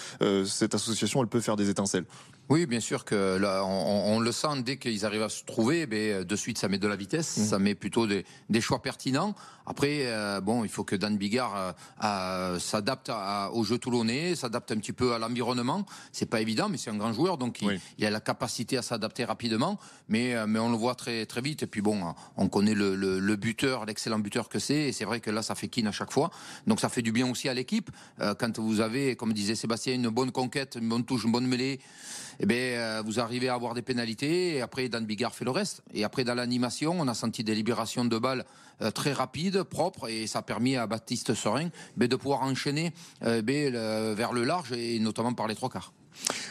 cette 0.45 0.73
association, 0.73 1.21
elle 1.21 1.27
peut 1.27 1.41
faire 1.41 1.55
des 1.55 1.69
étincelles. 1.69 2.05
Oui, 2.49 2.65
bien 2.65 2.79
sûr 2.79 3.05
que 3.05 3.37
là, 3.37 3.63
on, 3.63 4.19
le 4.19 4.31
sent 4.31 4.63
dès 4.65 4.77
qu'ils 4.77 5.05
arrivent 5.05 5.21
à 5.21 5.29
se 5.29 5.43
trouver, 5.43 5.85
ben, 5.85 6.23
de 6.23 6.35
suite 6.35 6.57
ça 6.57 6.67
met 6.67 6.79
de 6.79 6.87
la 6.87 6.95
vitesse, 6.95 7.37
mmh. 7.37 7.45
ça 7.45 7.59
met 7.59 7.75
plutôt 7.75 8.07
des, 8.07 8.25
choix 8.59 8.81
pertinents. 8.81 9.35
Après, 9.67 10.07
euh, 10.07 10.41
bon, 10.41 10.63
il 10.63 10.69
faut 10.69 10.83
que 10.83 10.95
Dan 10.95 11.15
Bigard 11.15 11.75
euh, 12.03 12.57
s'adapte 12.57 13.11
au 13.53 13.63
jeu 13.63 13.77
toulonnais, 13.77 14.35
s'adapte 14.35 14.71
un 14.71 14.77
petit 14.77 14.93
peu 14.93 15.13
à 15.13 15.19
l'environnement. 15.19 15.85
C'est 16.11 16.25
pas 16.25 16.41
évident, 16.41 16.69
mais 16.69 16.77
c'est 16.77 16.89
un 16.89 16.97
grand 16.97 17.13
joueur, 17.13 17.37
donc 17.37 17.61
il, 17.61 18.05
a 18.05 18.09
la 18.09 18.19
capacité 18.19 18.77
à 18.77 18.81
s'adapter 18.81 19.25
rapidement. 19.25 19.77
Mais, 20.07 20.33
euh, 20.33 20.47
mais 20.47 20.57
on 20.57 20.71
le 20.71 20.77
voit 20.77 20.95
très 20.95 21.27
très 21.27 21.41
vite. 21.41 21.61
Et 21.61 21.67
puis 21.67 21.81
bon, 21.81 22.01
on 22.35 22.49
connaît 22.49 22.73
le, 22.73 23.35
buteur, 23.35 23.85
l'excellent 23.85 24.17
buteur 24.17 24.49
que 24.49 24.57
c'est. 24.57 24.87
Et 24.87 24.91
c'est 24.91 25.05
vrai 25.05 25.19
que 25.19 25.29
là, 25.29 25.43
ça 25.43 25.53
fait 25.53 25.67
kin 25.67 25.85
à 25.85 25.91
chaque 25.91 26.11
fois. 26.11 26.31
Donc 26.65 26.79
ça 26.79 26.89
fait 26.89 27.03
du 27.03 27.11
bien 27.11 27.29
aussi 27.29 27.47
à 27.47 27.53
l'équipe 27.53 27.91
quand 28.39 28.57
vous 28.57 28.81
avez, 28.81 29.15
comme 29.15 29.33
disait 29.33 29.53
Sébastien, 29.53 29.93
une 29.93 30.09
bonne 30.09 30.31
conquête, 30.31 30.79
une 30.81 30.89
bonne 30.89 31.05
touche, 31.05 31.25
une 31.25 31.31
bonne 31.31 31.45
mêlée 31.45 31.79
eh 32.41 32.45
bien, 32.45 32.57
euh, 32.57 33.03
vous 33.05 33.19
arrivez 33.19 33.49
à 33.49 33.53
avoir 33.53 33.73
des 33.73 33.81
pénalités. 33.81 34.55
Et 34.55 34.61
après, 34.61 34.87
Dan 34.87 35.05
Bigard 35.05 35.35
fait 35.35 35.45
le 35.45 35.51
reste. 35.51 35.81
Et 35.93 36.03
après, 36.03 36.23
dans 36.23 36.35
l'animation, 36.35 36.95
on 36.97 37.07
a 37.07 37.13
senti 37.13 37.43
des 37.43 37.53
libérations 37.53 38.05
de 38.05 38.17
balles 38.17 38.45
euh, 38.81 38.91
très 38.91 39.11
rapides, 39.11 39.63
propres, 39.63 40.09
et 40.09 40.25
ça 40.25 40.39
a 40.39 40.41
permis 40.41 40.77
à 40.77 40.87
Baptiste 40.87 41.33
Serein 41.33 41.69
ben, 41.97 42.07
de 42.07 42.15
pouvoir 42.15 42.41
enchaîner 42.43 42.93
euh, 43.23 43.41
ben, 43.41 43.73
vers 44.13 44.31
le 44.31 44.45
large, 44.45 44.71
et 44.71 44.99
notamment 44.99 45.33
par 45.33 45.47
les 45.47 45.55
trois 45.55 45.69
quarts. 45.69 45.91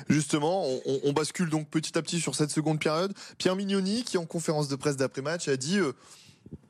Justement, 0.09 0.65
on, 1.05 1.13
bascule 1.13 1.51
donc 1.51 1.69
petit 1.69 1.99
à 1.99 2.03
petit 2.03 2.21
sur 2.21 2.35
cette 2.35 2.51
seconde 2.51 2.81
période. 2.81 3.13
Pierre 3.37 3.57
Mignoni, 3.57 4.03
qui 4.03 4.17
en 4.17 4.25
conférence 4.25 4.69
de 4.69 4.77
presse 4.77 4.97
d'après-match, 4.97 5.49
a 5.49 5.57
dit 5.57 5.79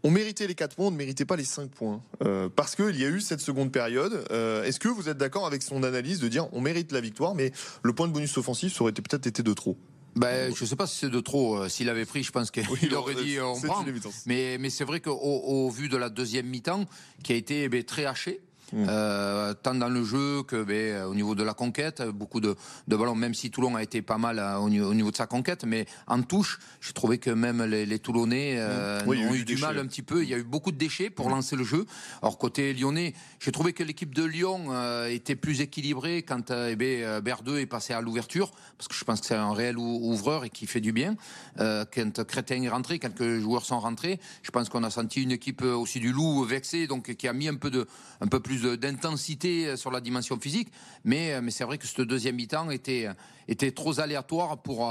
on 0.02 0.10
méritait 0.10 0.46
les 0.46 0.54
4 0.54 0.76
points, 0.76 0.86
on 0.86 0.90
ne 0.90 0.96
méritait 0.96 1.24
pas 1.24 1.36
les 1.36 1.44
5 1.44 1.70
points. 1.70 2.02
Euh, 2.24 2.48
parce 2.54 2.74
qu'il 2.74 2.96
y 2.98 3.04
a 3.04 3.08
eu 3.08 3.20
cette 3.20 3.40
seconde 3.40 3.72
période. 3.72 4.24
Euh, 4.30 4.64
est-ce 4.64 4.80
que 4.80 4.88
vous 4.88 5.08
êtes 5.08 5.18
d'accord 5.18 5.46
avec 5.46 5.62
son 5.62 5.82
analyse 5.82 6.20
de 6.20 6.28
dire 6.28 6.48
on 6.52 6.60
mérite 6.60 6.92
la 6.92 7.00
victoire, 7.00 7.34
mais 7.34 7.52
le 7.82 7.92
point 7.92 8.08
de 8.08 8.12
bonus 8.12 8.36
offensif, 8.38 8.74
ça 8.74 8.82
aurait 8.82 8.92
peut-être 8.92 9.26
été 9.26 9.42
de 9.42 9.52
trop? 9.52 9.76
Ben, 10.16 10.52
je 10.54 10.64
ne 10.64 10.68
sais 10.68 10.76
pas 10.76 10.86
si 10.86 10.98
c'est 10.98 11.10
de 11.10 11.20
trop. 11.20 11.58
Euh, 11.58 11.68
s'il 11.68 11.88
avait 11.88 12.06
pris, 12.06 12.22
je 12.22 12.32
pense 12.32 12.50
qu'il 12.50 12.64
aurait 12.94 13.14
dit 13.14 13.38
on 13.40 13.60
prend. 13.60 13.84
Mais, 14.26 14.56
mais 14.58 14.70
c'est 14.70 14.84
vrai 14.84 15.00
qu'au 15.00 15.12
au 15.12 15.70
vu 15.70 15.88
de 15.88 15.96
la 15.96 16.08
deuxième 16.08 16.46
mi-temps, 16.46 16.86
qui 17.22 17.32
a 17.32 17.36
été 17.36 17.64
eh 17.64 17.68
ben, 17.68 17.82
très 17.84 18.04
hachée, 18.04 18.40
Mm. 18.72 18.86
Euh, 18.88 19.54
tant 19.54 19.74
dans 19.74 19.88
le 19.88 20.04
jeu 20.04 20.42
que 20.42 20.62
ben, 20.62 21.04
au 21.04 21.14
niveau 21.14 21.34
de 21.34 21.42
la 21.42 21.54
conquête, 21.54 22.02
beaucoup 22.02 22.40
de, 22.40 22.56
de, 22.86 22.96
ballons, 22.96 23.14
même 23.14 23.34
si 23.34 23.50
Toulon 23.50 23.76
a 23.76 23.82
été 23.82 24.02
pas 24.02 24.18
mal 24.18 24.38
euh, 24.38 24.56
au, 24.56 24.68
niveau, 24.68 25.10
de 25.10 25.16
sa 25.16 25.26
conquête, 25.26 25.64
mais 25.64 25.86
en 26.06 26.22
touche, 26.22 26.58
j'ai 26.80 26.92
trouvé 26.92 27.18
que 27.18 27.30
même 27.30 27.62
les, 27.62 27.98
Toulonnais 27.98 28.56
euh, 28.58 29.02
mm. 29.04 29.08
ont 29.08 29.34
eu, 29.34 29.44
du 29.44 29.56
mal 29.56 29.78
un 29.78 29.86
petit 29.86 30.02
peu. 30.02 30.22
Il 30.22 30.28
y 30.28 30.34
a 30.34 30.38
eu 30.38 30.44
beaucoup 30.44 30.72
de 30.72 30.76
déchets 30.76 31.10
pour 31.10 31.28
mm. 31.28 31.30
lancer 31.30 31.56
le 31.56 31.64
jeu. 31.64 31.86
Or 32.22 32.38
côté 32.38 32.74
lyonnais, 32.74 33.14
j'ai 33.40 33.52
trouvé 33.52 33.72
que 33.72 33.82
l'équipe 33.82 34.14
de 34.14 34.24
Lyon 34.24 34.68
était 35.08 35.36
plus 35.36 35.60
équilibrée 35.60 36.22
quand 36.22 36.50
eh 36.50 36.76
ben, 36.76 37.20
Berdeux 37.20 37.60
est 37.60 37.66
passé 37.66 37.92
à 37.92 38.00
l'ouverture, 38.00 38.50
parce 38.76 38.88
que 38.88 38.94
je 38.94 39.04
pense 39.04 39.20
que 39.20 39.26
c'est 39.26 39.34
un 39.34 39.52
réel 39.52 39.78
ouvreur 39.78 40.44
et 40.44 40.50
qui 40.50 40.66
fait 40.66 40.80
du 40.80 40.92
bien. 40.92 41.16
quand 41.56 42.24
Crétin 42.24 42.62
est 42.62 42.68
rentré, 42.68 42.98
quelques 42.98 43.38
joueurs 43.38 43.64
sont 43.64 43.80
rentrés, 43.80 44.20
je 44.42 44.50
pense 44.50 44.68
qu'on 44.68 44.84
a 44.84 44.90
senti 44.90 45.22
une 45.22 45.32
équipe 45.32 45.62
aussi 45.62 46.00
du 46.00 46.12
loup 46.12 46.44
vexée, 46.44 46.86
donc 46.86 47.14
qui 47.14 47.28
a 47.28 47.32
mis 47.32 47.48
un 47.48 47.54
peu 47.54 47.70
de, 47.70 47.86
un 48.20 48.26
peu 48.26 48.40
plus 48.40 48.57
d'intensité 48.62 49.76
sur 49.76 49.90
la 49.90 50.00
dimension 50.00 50.38
physique. 50.38 50.68
Mais, 51.04 51.40
mais 51.40 51.50
c'est 51.50 51.64
vrai 51.64 51.78
que 51.78 51.86
ce 51.86 52.02
deuxième 52.02 52.36
mi-temps 52.36 52.70
était, 52.70 53.08
était 53.48 53.72
trop 53.72 53.98
aléatoire 53.98 54.58
pour, 54.58 54.88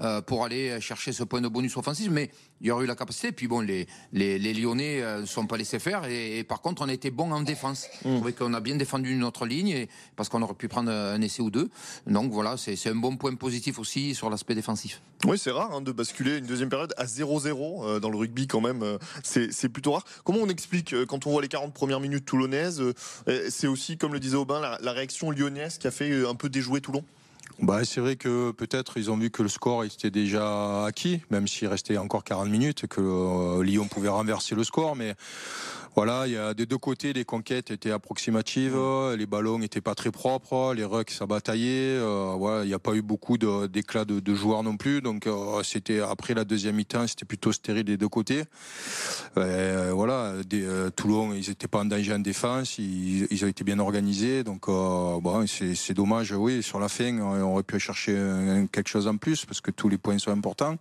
euh, 0.00 0.20
pour 0.22 0.44
aller 0.44 0.80
chercher 0.80 1.12
ce 1.12 1.24
point 1.24 1.40
de 1.40 1.48
bonus 1.48 1.76
offensif. 1.76 2.08
Mais 2.10 2.30
il 2.60 2.68
y 2.68 2.70
aurait 2.70 2.84
eu 2.84 2.86
la 2.86 2.94
capacité. 2.94 3.32
Puis 3.32 3.48
bon, 3.48 3.60
les, 3.60 3.86
les, 4.12 4.38
les 4.38 4.54
Lyonnais 4.54 5.00
ne 5.00 5.04
euh, 5.04 5.26
sont 5.26 5.46
pas 5.46 5.56
laissés 5.56 5.78
faire. 5.78 6.04
Et, 6.06 6.44
par 6.44 6.60
contre, 6.60 6.82
on 6.82 6.88
a 6.88 6.92
été 6.92 7.10
bon 7.10 7.32
en 7.32 7.40
défense. 7.40 7.88
Mmh. 8.04 8.20
Je 8.24 8.30
qu'on 8.30 8.54
a 8.54 8.60
bien 8.60 8.76
défendu 8.76 9.14
notre 9.16 9.46
ligne 9.46 9.68
et, 9.68 9.88
parce 10.14 10.28
qu'on 10.28 10.42
aurait 10.42 10.54
pu 10.54 10.68
prendre 10.68 10.90
un 10.90 11.20
essai 11.20 11.42
ou 11.42 11.50
deux. 11.50 11.68
Donc 12.06 12.32
voilà, 12.32 12.56
c'est 12.56 12.88
un 12.88 12.94
bon 12.94 13.16
point 13.16 13.34
positif 13.34 13.78
aussi 13.78 14.14
sur 14.14 14.30
l'aspect 14.30 14.54
défensif. 14.54 15.02
Oui, 15.24 15.38
c'est 15.38 15.50
rare 15.50 15.72
hein, 15.74 15.80
de 15.80 15.92
basculer 15.92 16.38
une 16.38 16.46
deuxième 16.46 16.68
période 16.68 16.94
à 16.96 17.04
0-0 17.06 17.84
euh, 17.84 18.00
dans 18.00 18.10
le 18.10 18.18
rugby 18.18 18.46
quand 18.46 18.60
même. 18.60 18.98
c'est 19.22 19.68
plutôt 19.68 19.92
rare. 19.92 20.04
Comment 20.24 20.40
on 20.42 20.48
explique 20.48 20.94
quand 21.06 21.26
on 21.26 21.30
voit 21.30 21.42
les 21.42 21.48
40 21.48 21.74
premières 21.74 22.00
minutes 22.00 22.24
toulonnaises 22.24 22.82
C'est 23.48 23.66
aussi, 23.66 23.96
comme 23.96 24.12
le 24.12 24.20
disait 24.20 24.36
Aubin, 24.36 24.60
la, 24.60 24.78
la 24.80 24.92
réaction 24.92 25.30
lyonnaise 25.30 25.78
qui 25.78 25.86
a 25.86 25.90
fait 25.90 26.26
un 26.26 26.34
peu 26.34 26.48
déjouer 26.48 26.80
Toulon? 26.80 27.04
Bah, 27.60 27.84
c'est 27.84 28.00
vrai 28.00 28.16
que 28.16 28.50
peut-être 28.50 28.98
ils 28.98 29.10
ont 29.10 29.16
vu 29.16 29.30
que 29.30 29.42
le 29.42 29.48
score 29.48 29.84
était 29.84 30.10
déjà 30.10 30.84
acquis, 30.84 31.22
même 31.30 31.48
s'il 31.48 31.68
restait 31.68 31.96
encore 31.96 32.22
40 32.22 32.48
minutes, 32.48 32.86
que 32.86 33.00
euh, 33.00 33.62
Lyon 33.62 33.88
pouvait 33.88 34.08
renverser 34.08 34.54
le 34.54 34.62
score. 34.64 34.94
Mais 34.94 35.14
voilà, 35.96 36.26
il 36.26 36.34
y 36.34 36.36
a 36.36 36.52
des 36.52 36.66
deux 36.66 36.76
côtés, 36.76 37.14
les 37.14 37.24
conquêtes 37.24 37.70
étaient 37.70 37.90
approximatives, 37.90 38.78
les 39.16 39.24
ballons 39.24 39.58
n'étaient 39.58 39.80
pas 39.80 39.94
très 39.94 40.10
propres, 40.10 40.74
les 40.74 40.84
rucks 40.84 41.10
ça 41.10 41.24
bataillait. 41.24 41.96
Euh, 41.96 42.34
voilà, 42.36 42.64
il 42.64 42.68
n'y 42.68 42.74
a 42.74 42.78
pas 42.78 42.94
eu 42.94 43.00
beaucoup 43.00 43.38
d'éclats 43.38 44.04
de, 44.04 44.34
joueurs 44.34 44.62
non 44.62 44.76
plus. 44.76 45.00
Donc 45.00 45.26
euh, 45.26 45.62
c'était 45.62 46.00
après 46.00 46.34
la 46.34 46.44
deuxième 46.44 46.76
mi-temps, 46.76 47.06
c'était 47.06 47.24
plutôt 47.24 47.50
stérile 47.50 47.84
des 47.84 47.96
deux 47.96 48.10
côtés. 48.10 48.44
voilà, 49.34 50.34
Toulon, 50.96 51.32
ils 51.32 51.48
n'étaient 51.48 51.66
pas 51.66 51.80
en 51.80 51.86
danger 51.86 52.12
en 52.12 52.18
défense, 52.18 52.76
ils, 52.76 53.26
ils 53.30 53.44
ont 53.46 53.48
été 53.48 53.64
bien 53.64 53.78
organisés. 53.78 54.44
Donc 54.44 54.66
bon, 54.66 55.46
c'est 55.46 55.94
dommage, 55.94 56.32
oui, 56.32 56.62
sur 56.62 56.78
la 56.78 56.90
fin 56.90 57.18
on 57.20 57.40
aurait 57.40 57.62
pu 57.62 57.80
chercher 57.80 58.14
quelque 58.70 58.88
chose 58.88 59.06
en 59.06 59.16
plus 59.16 59.46
parce 59.46 59.62
que 59.62 59.70
tous 59.70 59.88
les 59.88 59.96
points 59.96 60.18
sont 60.18 60.30
importants. 60.30 60.76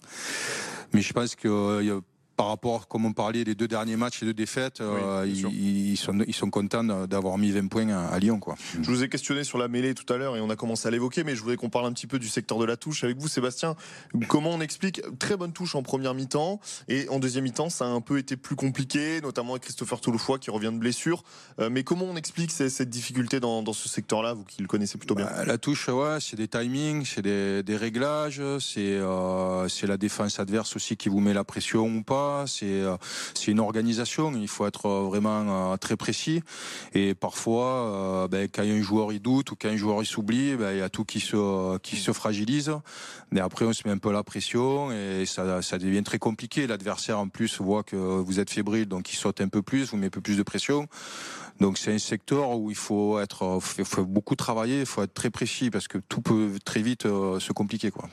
Mais 0.92 1.02
je 1.02 1.14
pense 1.14 1.36
a 1.46 2.02
par 2.36 2.48
rapport, 2.48 2.88
comme 2.88 3.06
on 3.06 3.14
parlait, 3.14 3.44
les 3.44 3.56
deux 3.56 3.68
derniers 3.68 3.96
matchs, 3.96 4.22
les 4.22 4.28
deux 4.28 4.34
défaites, 4.34 4.82
euh, 4.82 5.26
ils, 5.28 5.98
sont, 5.98 6.20
ils 6.28 6.34
sont 6.34 6.50
contents 6.50 6.84
d'avoir 7.08 7.38
mis 7.38 7.52
20 7.52 7.68
points 7.68 7.90
à, 7.90 8.20
Lyon. 8.20 8.40
Quoi. 8.40 8.56
Je 8.82 8.90
vous 8.90 9.04
ai 9.04 9.10
questionné 9.10 9.44
sur 9.44 9.58
la 9.58 9.68
mêlée 9.68 9.94
tout 9.94 10.12
à 10.14 10.18
l'heure 10.18 10.36
et 10.36 10.42
on 10.42 10.50
a 10.50 10.56
commencé 10.56 10.88
à 10.88 10.92
l'évoquer, 10.92 11.24
mais 11.24 11.36
je 11.36 11.42
voudrais 11.42 11.56
qu'on 11.56 11.70
parle 11.70 11.86
un 11.86 11.94
petit 11.94 12.08
peu 12.08 12.20
du 12.20 12.28
secteur 12.28 12.58
de 12.58 12.66
la 12.66 12.78
touche 12.78 13.04
avec 13.04 13.18
vous, 13.18 13.28
Sébastien. 13.28 13.76
Comment 14.28 14.52
on 14.52 14.62
explique 14.62 15.02
très 15.20 15.38
bonne 15.38 15.54
touche 15.54 15.76
en 15.76 15.84
première 15.84 16.14
mi-temps 16.14 16.60
et 16.88 17.08
en 17.10 17.20
deuxième 17.20 17.46
mi-temps, 17.46 17.70
ça 17.70 17.86
a 17.86 17.88
un 17.88 18.02
peu 18.02 18.18
été 18.18 18.36
plus 18.36 18.56
compliqué, 18.56 19.22
notamment 19.22 19.54
avec 19.54 19.64
Christopher 19.64 20.02
Touloufoy 20.02 20.40
qui 20.40 20.52
revient 20.52 20.72
de 20.74 20.80
blessure. 20.80 21.24
Euh, 21.60 21.70
mais 21.70 21.84
comment 21.84 22.06
on 22.06 22.16
explique 22.16 22.52
cette 22.52 22.90
difficulté 22.90 23.40
dans, 23.40 23.64
dans 23.64 23.74
ce 23.74 23.88
secteur-là, 23.88 24.34
vous 24.34 24.44
qui 24.44 24.62
le 24.62 24.68
connaissez 24.68 24.98
plutôt 24.98 25.16
bien? 25.16 25.26
Bah, 25.26 25.46
La 25.46 25.58
touche, 25.58 25.88
ouais, 25.88 26.18
c'est 26.20 26.36
des 26.36 26.48
timings, 26.48 27.06
c'est 27.06 27.22
des, 27.22 27.64
des, 27.64 27.78
réglages, 27.78 28.42
c'est 28.60 28.98
euh, 29.00 29.68
la 29.84 29.98
défense 29.98 30.40
adverse 30.40 30.76
aussi 30.76 30.98
qui 30.98 31.10
vous 31.10 31.20
met 31.20 31.34
la 31.34 31.44
pression 31.44 31.86
ou 31.88 32.04
pas. 32.04 32.25
C'est 32.48 32.66
euh, 32.66 32.98
c'est 33.34 33.52
une 33.52 33.60
organisation. 33.60 34.34
Il 34.36 34.48
faut 34.48 34.66
être 34.66 34.90
vraiment 34.90 35.74
euh, 35.74 35.78
très 35.78 35.96
précis. 35.96 36.42
Et 36.94 37.14
parfois, 37.14 37.66
euh, 37.66 38.28
ben, 38.28 38.48
quand 38.52 38.64
un 38.64 38.82
joueur 38.82 39.12
il 39.12 39.22
doute 39.22 39.52
ou 39.52 39.56
quand 39.60 39.70
un 39.70 39.78
joueur 39.78 40.02
il 40.02 40.06
s'oublie, 40.06 40.56
ben, 40.56 40.72
il 40.72 40.80
y 40.80 40.82
a 40.82 40.90
tout 40.90 41.06
qui 41.06 41.20
se 41.20 42.12
fragilise. 42.14 42.72
Mais 43.32 43.40
après, 43.40 43.66
on 43.66 43.74
se 43.74 43.84
met 43.86 43.94
un 43.94 43.98
peu 43.98 44.12
la 44.12 44.24
pression 44.24 44.92
et 44.92 45.26
ça, 45.26 45.62
ça 45.62 45.78
devient 45.78 46.04
très 46.04 46.20
compliqué. 46.20 46.68
L'adversaire 46.68 47.20
en 47.20 47.28
plus 47.28 47.60
voit 47.60 47.84
que 47.84 47.96
vous 47.96 48.40
êtes 48.40 48.50
fébrile, 48.50 48.88
donc 48.88 49.12
il 49.12 49.16
saute 49.16 49.42
un 49.42 49.48
peu 49.48 49.62
plus, 49.62 49.92
vous 49.92 49.98
met 49.98 50.08
un 50.08 50.10
peu 50.10 50.22
plus 50.22 50.38
de 50.38 50.44
pression. 50.44 50.88
Donc 51.60 51.78
c'est 51.78 51.94
un 51.94 52.00
secteur 52.00 52.58
où 52.58 52.70
il 52.70 52.76
faut 52.76 53.18
beaucoup 54.00 54.36
travailler, 54.36 54.82
il 54.82 54.86
faut 54.86 55.04
être 55.04 55.14
très 55.14 55.30
précis 55.30 55.70
parce 55.70 55.88
que 55.88 55.98
tout 55.98 56.22
peut 56.22 56.52
très 56.64 56.82
vite 56.82 57.06
euh, 57.06 57.40
se 57.40 57.54
compliquer 57.54 57.92
quoi. 57.92 58.10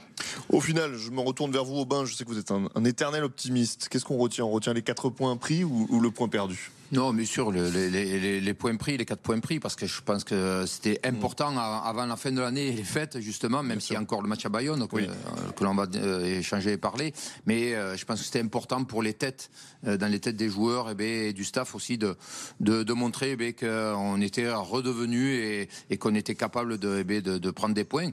Au 0.49 0.61
final, 0.61 0.95
je 0.95 1.11
me 1.11 1.21
retourne 1.21 1.51
vers 1.51 1.65
vous, 1.65 1.77
Aubin. 1.77 2.05
Je 2.05 2.15
sais 2.15 2.25
que 2.25 2.29
vous 2.29 2.39
êtes 2.39 2.53
un, 2.53 2.85
éternel 2.85 3.25
optimiste. 3.25 3.89
Qu'est-ce 3.89 4.05
qu'on 4.05 4.19
retient? 4.19 4.45
On 4.45 4.51
retient 4.51 4.73
les 4.73 4.83
quatre 4.83 5.11
points 5.11 5.37
pris 5.37 5.65
ou 5.65 6.01
le 6.01 6.11
point 6.11 6.29
perdu? 6.29 6.71
Non, 6.93 7.15
bien 7.15 7.25
sûr, 7.25 7.51
les, 7.51 8.55
points 8.55 8.77
pris, 8.77 8.99
les 8.99 9.07
quatre 9.07 9.23
points 9.23 9.41
pris, 9.41 9.59
parce 9.59 9.77
que 9.77 9.87
je 9.87 10.03
pense 10.03 10.25
que 10.25 10.67
c'était 10.67 11.01
important 11.05 11.57
avant 11.57 12.05
la 12.05 12.17
fin 12.17 12.31
de 12.31 12.41
l'année 12.41 12.67
et 12.67 12.73
les 12.73 12.85
fêtes, 12.85 13.19
justement, 13.19 13.63
même 13.63 13.81
s'il 13.81 13.95
y 13.95 13.97
a 13.97 14.01
encore 14.01 14.21
le 14.21 14.29
match 14.29 14.45
à 14.45 14.51
Bayonne, 14.51 14.83
euh, 14.83 15.07
que, 15.57 15.65
l'on 15.65 15.75
va 15.75 15.87
euh, 15.95 16.39
échanger 16.41 16.73
et 16.73 16.77
parler. 16.77 17.15
Mais 17.47 17.73
euh, 17.73 17.97
je 17.97 18.05
pense 18.05 18.19
que 18.19 18.27
c'était 18.27 18.43
important 18.43 18.85
pour 18.85 19.03
les 19.03 19.15
têtes, 19.15 19.51
dans 19.85 20.07
les 20.11 20.21
têtes 20.21 20.37
des 20.37 20.51
joueurs 20.51 20.91
eh 20.91 20.95
ben, 20.95 21.07
et, 21.07 21.33
du 21.33 21.45
staff 21.45 21.75
aussi, 21.75 21.97
de, 21.97 22.15
de, 22.61 22.93
montrer 22.93 23.39
eh 23.41 23.55
qu'on 23.55 24.21
était 24.21 24.53
redevenu 24.53 25.69
et, 25.89 25.97
qu'on 25.97 26.15
était 26.15 26.35
capable 26.35 26.77
de, 26.77 27.03
eh 27.09 27.23
de, 27.23 27.51
prendre 27.51 27.75
des 27.75 27.85
points. 27.85 28.11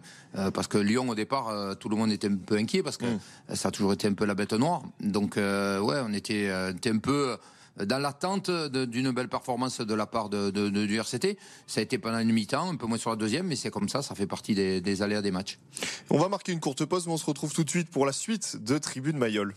parce 0.54 0.68
que 0.68 0.78
Lyon, 0.78 1.10
au 1.10 1.16
départ, 1.16 1.76
tout 1.80 1.90
le 1.90 1.98
monde 1.98 2.14
était 2.14 2.30
un 2.30 2.38
peu 2.38 2.56
inquiet, 2.56 2.82
parce 2.82 2.96
que 2.96 3.06
mm. 3.06 3.56
ça 3.56 3.68
a 3.68 3.72
toujours 3.72 3.92
été 3.92 4.08
un 4.08 4.14
peu 4.14 4.24
la 4.24 4.36
bête 4.36 4.54
noire. 4.54 4.84
Donc, 5.02 5.36
ouais, 5.36 5.42
on 6.02 6.14
était, 6.14 6.50
on 6.50 6.78
était 6.78 6.92
un 6.92 7.00
peu 7.00 7.36
dans 7.86 8.00
l'attente 8.00 8.50
d'une 8.52 9.12
belle 9.12 9.30
performance 9.30 9.82
de 9.82 9.94
la 9.94 10.06
part 10.06 10.30
de, 10.30 10.50
du 10.70 11.00
RCT. 11.00 11.38
Ça 11.68 11.80
a 11.80 11.84
été 11.84 11.98
pendant 11.98 12.20
une 12.20 12.32
mi-temps, 12.32 12.70
un 12.70 12.76
peu 12.76 12.88
moins 12.88 12.98
sur 12.98 13.10
la 13.10 13.16
deuxième, 13.16 13.48
mais 13.48 13.56
c'est 13.56 13.72
comme 13.72 13.90
ça, 13.90 14.02
ça 14.02 14.16
fait 14.16 14.28
partie 14.28 14.56
des, 14.56 14.82
des 14.82 15.02
aléas 15.02 15.22
des 15.22 15.32
matchs. 15.32 15.60
On 16.10 16.18
va 16.18 16.30
marquer 16.30 16.52
une 16.52 16.60
courte 16.60 16.86
pause, 16.86 17.08
mais 17.08 17.14
on 17.14 17.18
se 17.18 17.26
retrouve 17.26 17.54
tout 17.54 17.64
de 17.64 17.70
suite 17.70 17.90
pour 17.90 18.06
la 18.06 18.12
suite 18.12 18.58
de 18.64 18.78
Tribune 18.78 19.18
Mayol. 19.18 19.56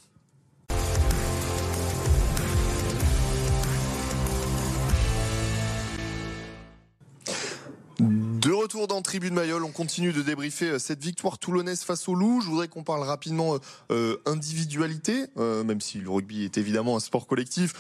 Retour 8.63 8.87
dans 8.87 9.03
Tribune 9.03 9.35
Mayol, 9.35 9.65
on 9.65 9.73
continue 9.73 10.13
de 10.13 10.23
débriefer 10.23 10.71
euh, 10.71 10.79
cette 10.79 11.03
victoire 11.03 11.39
toulonnaise 11.39 11.83
face 11.83 12.09
au 12.09 12.15
Loup. 12.15 12.41
Je 12.41 12.47
voudrais 12.47 12.69
qu'on 12.69 12.85
parle 12.85 13.03
rapidement 13.03 13.57
euh, 13.57 13.59
euh, 13.91 14.17
individualité, 14.25 15.27
même 15.37 15.81
si 15.81 15.99
le 15.99 16.09
rugby 16.09 16.45
est 16.45 16.59
évidemment 16.59 16.97
un 16.97 17.01
sport 17.01 17.27
collectif. 17.27 17.73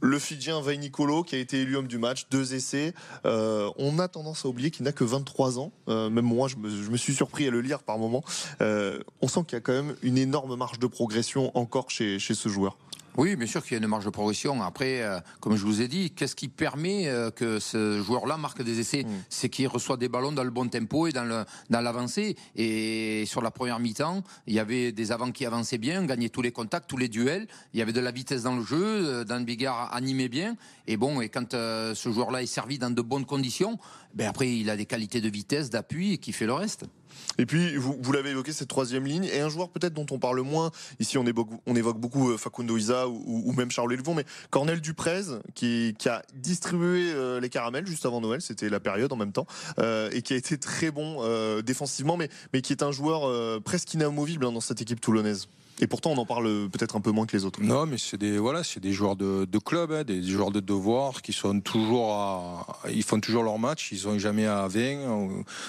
Le 0.00 0.18
Fidjien 0.18 0.60
Nicolo 0.78 1.22
qui 1.22 1.36
a 1.36 1.38
été 1.38 1.60
élu 1.60 1.76
homme 1.76 1.86
du 1.86 1.98
match, 1.98 2.26
deux 2.30 2.54
essais. 2.54 2.94
on 3.24 3.98
a 3.98 4.08
tendance 4.08 4.44
à 4.44 4.48
oublier 4.48 4.70
qu'il 4.70 4.84
n'a 4.84 4.92
que 4.92 5.04
23 5.04 5.58
ans. 5.58 5.72
même 5.86 6.22
moi, 6.22 6.48
je 6.48 6.56
me, 6.56 6.96
suis 6.96 7.14
surpris 7.14 7.46
à 7.46 7.50
le 7.50 7.60
lire 7.60 7.82
par 7.82 7.98
moment. 7.98 8.24
on 8.60 9.28
sent 9.28 9.40
qu'il 9.46 9.56
y 9.56 9.58
a 9.58 9.60
quand 9.60 9.74
même 9.74 9.94
une 10.02 10.16
énorme 10.16 10.56
marge 10.56 10.78
de 10.78 10.86
progression 10.86 11.56
encore 11.56 11.90
chez 11.90 12.18
ce 12.18 12.48
joueur. 12.48 12.78
Oui, 13.16 13.36
bien 13.36 13.46
sûr 13.46 13.62
qu'il 13.62 13.72
y 13.72 13.74
a 13.74 13.82
une 13.82 13.88
marge 13.88 14.04
de 14.04 14.10
progression. 14.10 14.62
Après, 14.62 15.02
euh, 15.02 15.18
comme 15.40 15.56
je 15.56 15.64
vous 15.64 15.82
ai 15.82 15.88
dit, 15.88 16.10
qu'est-ce 16.10 16.36
qui 16.36 16.48
permet 16.48 17.08
euh, 17.08 17.30
que 17.30 17.58
ce 17.58 18.00
joueur-là 18.02 18.36
marque 18.36 18.62
des 18.62 18.80
essais 18.80 19.02
mm. 19.02 19.24
C'est 19.28 19.48
qu'il 19.48 19.66
reçoit 19.68 19.96
des 19.96 20.08
ballons 20.08 20.32
dans 20.32 20.44
le 20.44 20.50
bon 20.50 20.68
tempo 20.68 21.06
et 21.06 21.12
dans 21.12 21.24
le 21.24 21.44
dans 21.70 21.80
l'avancée. 21.80 22.36
Et 22.56 23.24
sur 23.26 23.42
la 23.42 23.50
première 23.50 23.80
mi-temps, 23.80 24.22
il 24.46 24.54
y 24.54 24.58
avait 24.58 24.92
des 24.92 25.12
avants 25.12 25.32
qui 25.32 25.44
avançaient 25.44 25.78
bien, 25.78 26.04
gagnaient 26.04 26.28
tous 26.28 26.42
les 26.42 26.52
contacts, 26.52 26.88
tous 26.88 26.96
les 26.96 27.08
duels. 27.08 27.46
Il 27.74 27.78
y 27.78 27.82
avait 27.82 27.92
de 27.92 28.00
la 28.00 28.12
vitesse 28.12 28.44
dans 28.44 28.56
le 28.56 28.62
jeu. 28.62 28.82
Euh, 28.82 29.24
Dan 29.24 29.44
Bigard 29.44 29.94
animait 29.94 30.28
bien. 30.28 30.56
Et 30.86 30.96
bon, 30.96 31.20
et 31.20 31.28
quand 31.28 31.52
ce 31.52 32.10
joueur-là 32.12 32.42
est 32.42 32.46
servi 32.46 32.78
dans 32.78 32.90
de 32.90 33.02
bonnes 33.02 33.26
conditions, 33.26 33.78
ben 34.14 34.28
après, 34.28 34.56
il 34.56 34.70
a 34.70 34.76
des 34.76 34.86
qualités 34.86 35.20
de 35.20 35.28
vitesse, 35.28 35.70
d'appui, 35.70 36.18
qui 36.18 36.32
fait 36.32 36.46
le 36.46 36.54
reste. 36.54 36.86
Et 37.38 37.46
puis, 37.46 37.76
vous, 37.76 38.12
l'avez 38.12 38.30
évoqué, 38.30 38.52
cette 38.52 38.68
troisième 38.68 39.06
ligne, 39.06 39.24
et 39.24 39.40
un 39.40 39.48
joueur 39.48 39.70
peut-être 39.70 39.94
dont 39.94 40.06
on 40.10 40.18
parle 40.18 40.40
moins, 40.40 40.70
ici 40.98 41.18
on, 41.18 41.26
évoque, 41.26 41.98
beaucoup 41.98 42.30
euh, 42.30 42.36
Facundo 42.36 42.76
Isa 42.76 43.08
ou, 43.08 43.52
même 43.52 43.70
Charles 43.70 43.94
Levon, 43.94 44.14
mais 44.14 44.24
Cornel 44.50 44.80
Duprez, 44.80 45.22
qui, 45.54 45.94
a 46.06 46.22
distribué 46.34 47.12
euh, 47.12 47.40
les 47.40 47.48
caramels 47.48 47.86
juste 47.86 48.06
avant 48.06 48.20
Noël, 48.20 48.40
c'était 48.40 48.68
la 48.68 48.80
période 48.80 49.12
en 49.12 49.16
même 49.16 49.32
temps, 49.32 49.46
euh, 49.78 50.10
et 50.12 50.22
qui 50.22 50.32
a 50.32 50.36
été 50.36 50.58
très 50.58 50.90
bon 50.90 51.00
défensivement, 51.62 52.16
mais, 52.16 52.28
mais 52.52 52.62
qui 52.62 52.72
est 52.72 52.82
un 52.82 52.92
joueur 52.92 53.62
presque 53.62 53.94
inamovible 53.94 54.46
hein, 54.46 54.52
dans 54.52 54.60
cette 54.60 54.80
équipe 54.80 55.00
toulonnaise. 55.00 55.48
Et 55.82 55.86
pourtant, 55.86 56.10
on 56.10 56.18
en 56.18 56.26
parle 56.26 56.68
peut-être 56.68 56.96
un 56.96 57.00
peu 57.00 57.10
moins 57.10 57.24
que 57.24 57.34
les 57.34 57.46
autres. 57.46 57.62
Non, 57.62 57.86
mais 57.86 57.96
c'est 57.96 58.18
des 58.18 58.38
voilà, 58.38 58.62
c'est 58.62 58.80
des 58.80 58.92
joueurs 58.92 59.16
de, 59.16 59.46
club, 59.58 59.92
hein, 59.92 60.04
des 60.04 60.22
joueurs 60.22 60.50
de 60.50 60.60
devoir 60.60 61.22
qui 61.22 61.32
sont 61.32 61.60
toujours 61.60 62.12
à, 62.12 62.66
ils 62.92 63.02
font 63.02 63.18
toujours 63.18 63.42
leur 63.42 63.58
match. 63.58 63.90
Ils 63.92 63.98
sont 63.98 64.18
jamais 64.18 64.46
à 64.46 64.68
20, 64.68 65.28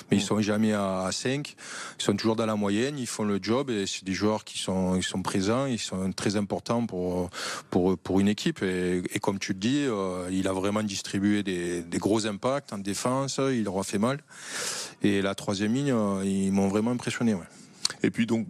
mais 0.10 0.18
ils 0.18 0.22
sont 0.22 0.42
jamais 0.42 0.74
à 0.74 1.08
5. 1.12 1.56
Ils 2.00 2.04
sont 2.04 2.16
toujours 2.16 2.36
dans 2.36 2.46
la 2.46 2.56
moyenne. 2.56 3.00
Ils 3.00 3.08
font 3.08 3.24
le 3.24 3.40
job 3.42 3.70
et 3.70 3.88
c'est 3.88 4.04
des 4.04 4.14
joueurs 4.14 4.44
qui 4.44 4.60
sont, 4.60 4.96
ils 4.96 5.04
sont 5.04 5.22
présents. 5.22 5.66
Ils 5.66 5.80
sont 5.80 6.12
très 6.12 6.36
importants 6.36 6.86
pour 6.86 7.30
pour 7.70 7.98
pour 7.98 8.20
une 8.20 8.28
équipe. 8.28 8.62
Et, 8.64 9.04
comme 9.22 9.40
tu 9.40 9.54
le 9.54 9.60
dis, 9.60 9.86
euh, 9.86 10.28
il 10.32 10.48
a 10.48 10.54
vraiment 10.54 10.84
distribué 10.84 11.44
des, 11.44 11.84
gros 12.00 12.26
impacts 12.26 12.74
en 12.74 12.80
défense. 12.80 13.40
Il 13.40 13.64
leur 13.64 13.78
a 13.78 13.84
fait 13.84 14.00
mal. 14.00 14.20
Et 15.04 15.22
la 15.22 15.36
troisième 15.36 15.74
ligne, 15.74 15.92
euh, 15.92 16.26
ils 16.26 16.52
m'ont 16.52 16.68
vraiment 16.68 16.92
impressionné. 16.92 17.34
Ouais. 17.34 17.48
Et 18.04 18.12
puis 18.12 18.26
donc 18.26 18.48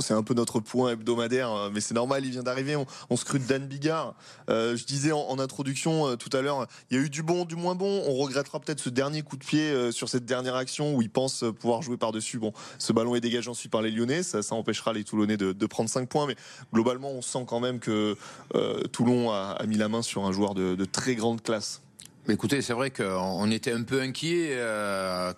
c'est 0.00 0.14
un 0.14 0.22
peu 0.22 0.34
notre 0.34 0.60
point 0.60 0.92
hebdomadaire, 0.92 1.52
euh, 1.52 1.70
mais 1.72 1.80
c'est 1.80 1.94
normal, 1.94 2.24
il 2.24 2.30
vient 2.30 2.42
d'arriver. 2.42 2.76
On, 3.10 3.16
scrute 3.16 3.46
Dan 3.46 3.66
Bigard. 3.66 4.14
Euh, 4.50 4.76
je 4.76 4.84
disais 4.84 5.12
en, 5.12 5.38
introduction 5.38 6.08
euh, 6.08 6.16
tout 6.16 6.34
à 6.36 6.42
l'heure, 6.42 6.66
il 6.90 6.96
y 6.96 7.00
a 7.00 7.02
eu 7.02 7.10
du 7.10 7.22
bon, 7.22 7.44
du 7.44 7.56
moins 7.56 7.74
bon. 7.74 8.02
On 8.06 8.14
regrettera 8.14 8.60
peut-être 8.60 8.80
ce 8.80 8.90
dernier 8.90 9.22
coup 9.22 9.36
de 9.36 9.44
pied 9.44 9.92
sur 9.92 10.08
cette 10.08 10.24
dernière 10.24 10.56
action 10.56 10.94
où 10.94 11.02
il 11.02 11.10
pense 11.10 11.44
pouvoir 11.60 11.82
jouer 11.82 11.96
par-dessus. 11.96 12.38
Bon, 12.38 12.52
ce 12.78 12.92
ballon 12.92 13.14
est 13.14 13.20
dégagé 13.20 13.50
ensuite 13.50 13.72
par 13.72 13.82
les 13.82 13.90
Lyonnais, 13.90 14.22
ça, 14.22 14.40
empêchera 14.50 14.92
les 14.92 15.04
Toulonnais 15.04 15.36
de, 15.36 15.66
prendre 15.66 15.90
5 15.90 16.08
points, 16.08 16.26
mais 16.26 16.36
globalement, 16.72 17.10
on 17.10 17.22
sent 17.22 17.44
quand 17.46 17.60
même 17.60 17.78
que 17.78 18.16
Toulon 18.92 19.30
a, 19.30 19.58
mis 19.66 19.76
la 19.76 19.88
main 19.88 20.02
sur 20.02 20.24
un 20.24 20.32
joueur 20.32 20.54
de, 20.54 20.84
très 20.84 21.14
grande 21.14 21.42
classe. 21.42 21.82
Écoutez, 22.28 22.60
c'est 22.60 22.72
vrai 22.72 22.90
qu'on 22.90 23.50
était 23.50 23.72
un 23.72 23.82
peu 23.82 24.00
inquiet 24.00 24.58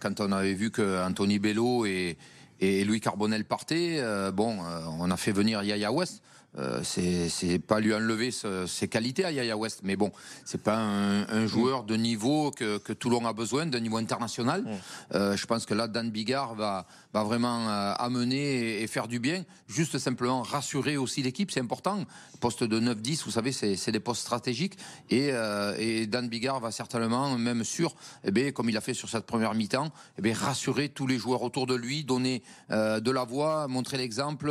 quand 0.00 0.20
on 0.20 0.32
avait 0.32 0.54
vu 0.54 0.70
que 0.70 1.04
Anthony 1.04 1.38
Bello 1.38 1.86
et 1.86 2.16
et 2.60 2.84
Louis 2.84 3.00
Carbonel 3.00 3.44
partait. 3.44 3.96
Euh, 3.98 4.30
bon, 4.30 4.58
euh, 4.64 4.80
on 4.98 5.10
a 5.10 5.16
fait 5.16 5.32
venir 5.32 5.62
Yaya 5.62 5.92
West. 5.92 6.22
Euh, 6.58 6.82
c'est 6.82 7.58
pas 7.58 7.80
lui 7.80 7.94
enlever 7.94 8.30
ses 8.30 8.88
qualités 8.88 9.24
à 9.24 9.32
Yaya 9.32 9.56
West, 9.56 9.80
mais 9.84 9.96
bon, 9.96 10.10
c'est 10.44 10.62
pas 10.62 10.78
un, 10.78 11.46
joueur 11.46 11.84
de 11.84 11.96
niveau 11.96 12.50
que, 12.50 12.78
que 12.78 12.92
Toulon 12.92 13.26
a 13.26 13.32
besoin, 13.32 13.66
d'un 13.66 13.80
niveau 13.80 13.96
international. 13.96 14.64
je 15.12 15.46
pense 15.46 15.66
que 15.66 15.74
là, 15.74 15.88
Dan 15.88 16.10
Bigard 16.10 16.54
va, 16.54 16.86
va 17.12 17.24
vraiment 17.24 17.68
euh, 17.68 17.92
amener 17.98 18.82
et, 18.82 18.86
faire 18.86 19.08
du 19.08 19.18
bien. 19.18 19.44
Juste 19.68 19.98
simplement 19.98 20.42
rassurer 20.42 20.96
aussi 20.96 21.22
l'équipe, 21.22 21.50
c'est 21.50 21.60
important. 21.60 22.04
Poste 22.40 22.64
de 22.64 22.80
9-10, 22.80 23.24
vous 23.24 23.30
savez, 23.32 23.52
c'est 23.52 23.92
des 23.92 24.00
postes 24.00 24.22
stratégiques. 24.22 24.78
Et, 25.10 25.30
euh, 25.32 25.74
et, 25.78 26.06
Dan 26.06 26.28
Bigard 26.28 26.60
va 26.60 26.70
certainement, 26.70 27.36
même 27.36 27.64
sûr, 27.64 27.94
eh 28.24 28.30
bien, 28.30 28.52
comme 28.52 28.68
il 28.68 28.76
a 28.76 28.80
fait 28.80 28.94
sur 28.94 29.08
cette 29.08 29.26
première 29.26 29.54
mi-temps, 29.54 29.90
eh 30.18 30.22
bien, 30.22 30.34
rassurer 30.34 30.88
tous 30.88 31.06
les 31.06 31.18
joueurs 31.18 31.42
autour 31.42 31.66
de 31.66 31.74
lui, 31.74 32.04
donner 32.04 32.42
euh, 32.70 33.00
de 33.00 33.10
la 33.10 33.24
voix, 33.24 33.66
montrer 33.68 33.96
l'exemple 33.98 34.50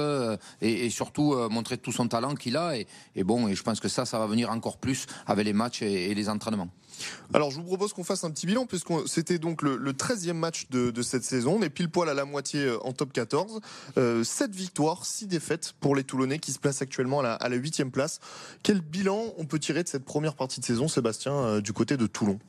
et, 0.62 0.86
et, 0.86 0.89
surtout 0.89 1.36
montrer 1.50 1.77
tout 1.77 1.88
son 1.91 2.08
talent 2.08 2.36
qu'il 2.36 2.58
a. 2.58 2.77
Et, 2.77 2.88
et, 3.15 3.24
bon, 3.24 3.48
et 3.48 3.55
je 3.55 3.63
pense 3.63 3.79
que 3.79 3.88
ça, 3.88 4.05
ça 4.05 4.19
va 4.19 4.27
venir 4.27 4.50
encore 4.50 4.77
plus 4.77 5.05
avec 5.27 5.46
les 5.46 5.53
matchs 5.53 5.81
et 5.81 6.13
les 6.13 6.29
entraînements. 6.29 6.69
Alors 7.34 7.51
je 7.51 7.58
vous 7.58 7.63
propose 7.63 7.93
qu'on 7.93 8.03
fasse 8.03 8.24
un 8.24 8.31
petit 8.31 8.46
bilan 8.46 8.65
puisque 8.65 8.91
c'était 9.05 9.39
donc 9.39 9.62
le, 9.62 9.77
13e 9.93 10.34
match 10.34 10.67
de, 10.69 11.01
cette 11.01 11.24
saison. 11.24 11.58
On 11.60 11.62
est 11.62 11.69
pile 11.69 11.89
poil 11.89 12.10
à 12.10 12.13
la 12.13 12.25
moitié 12.25 12.65
euh, 12.65 12.84
en 12.86 12.91
top 12.91 13.13
14. 13.13 13.60
Euh, 13.98 14.24
7 14.24 14.53
victoires, 14.53 15.05
6 15.05 15.27
défaites 15.27 15.74
pour 15.79 15.96
les 15.96 16.03
Toulonnais 16.03 16.39
qui 16.39 16.51
se 16.51 16.60
placent 16.60 16.81
actuellement 16.81 17.22
à 17.22 17.50
la, 17.50 17.58
8e 17.58 17.89
place. 17.89 18.19
Quel 18.63 18.81
bilan 18.81 19.34
on 19.38 19.46
peut 19.46 19.60
tirer 19.60 19.84
de 19.84 19.88
cette 19.88 20.05
première 20.05 20.36
partie 20.36 20.60
de 20.60 20.65
saison, 20.65 20.88
Sébastien, 20.88 21.34
euh, 21.34 21.62
du 21.62 21.74
côté 21.74 21.98
de 21.98 22.08
Toulon? 22.08 22.39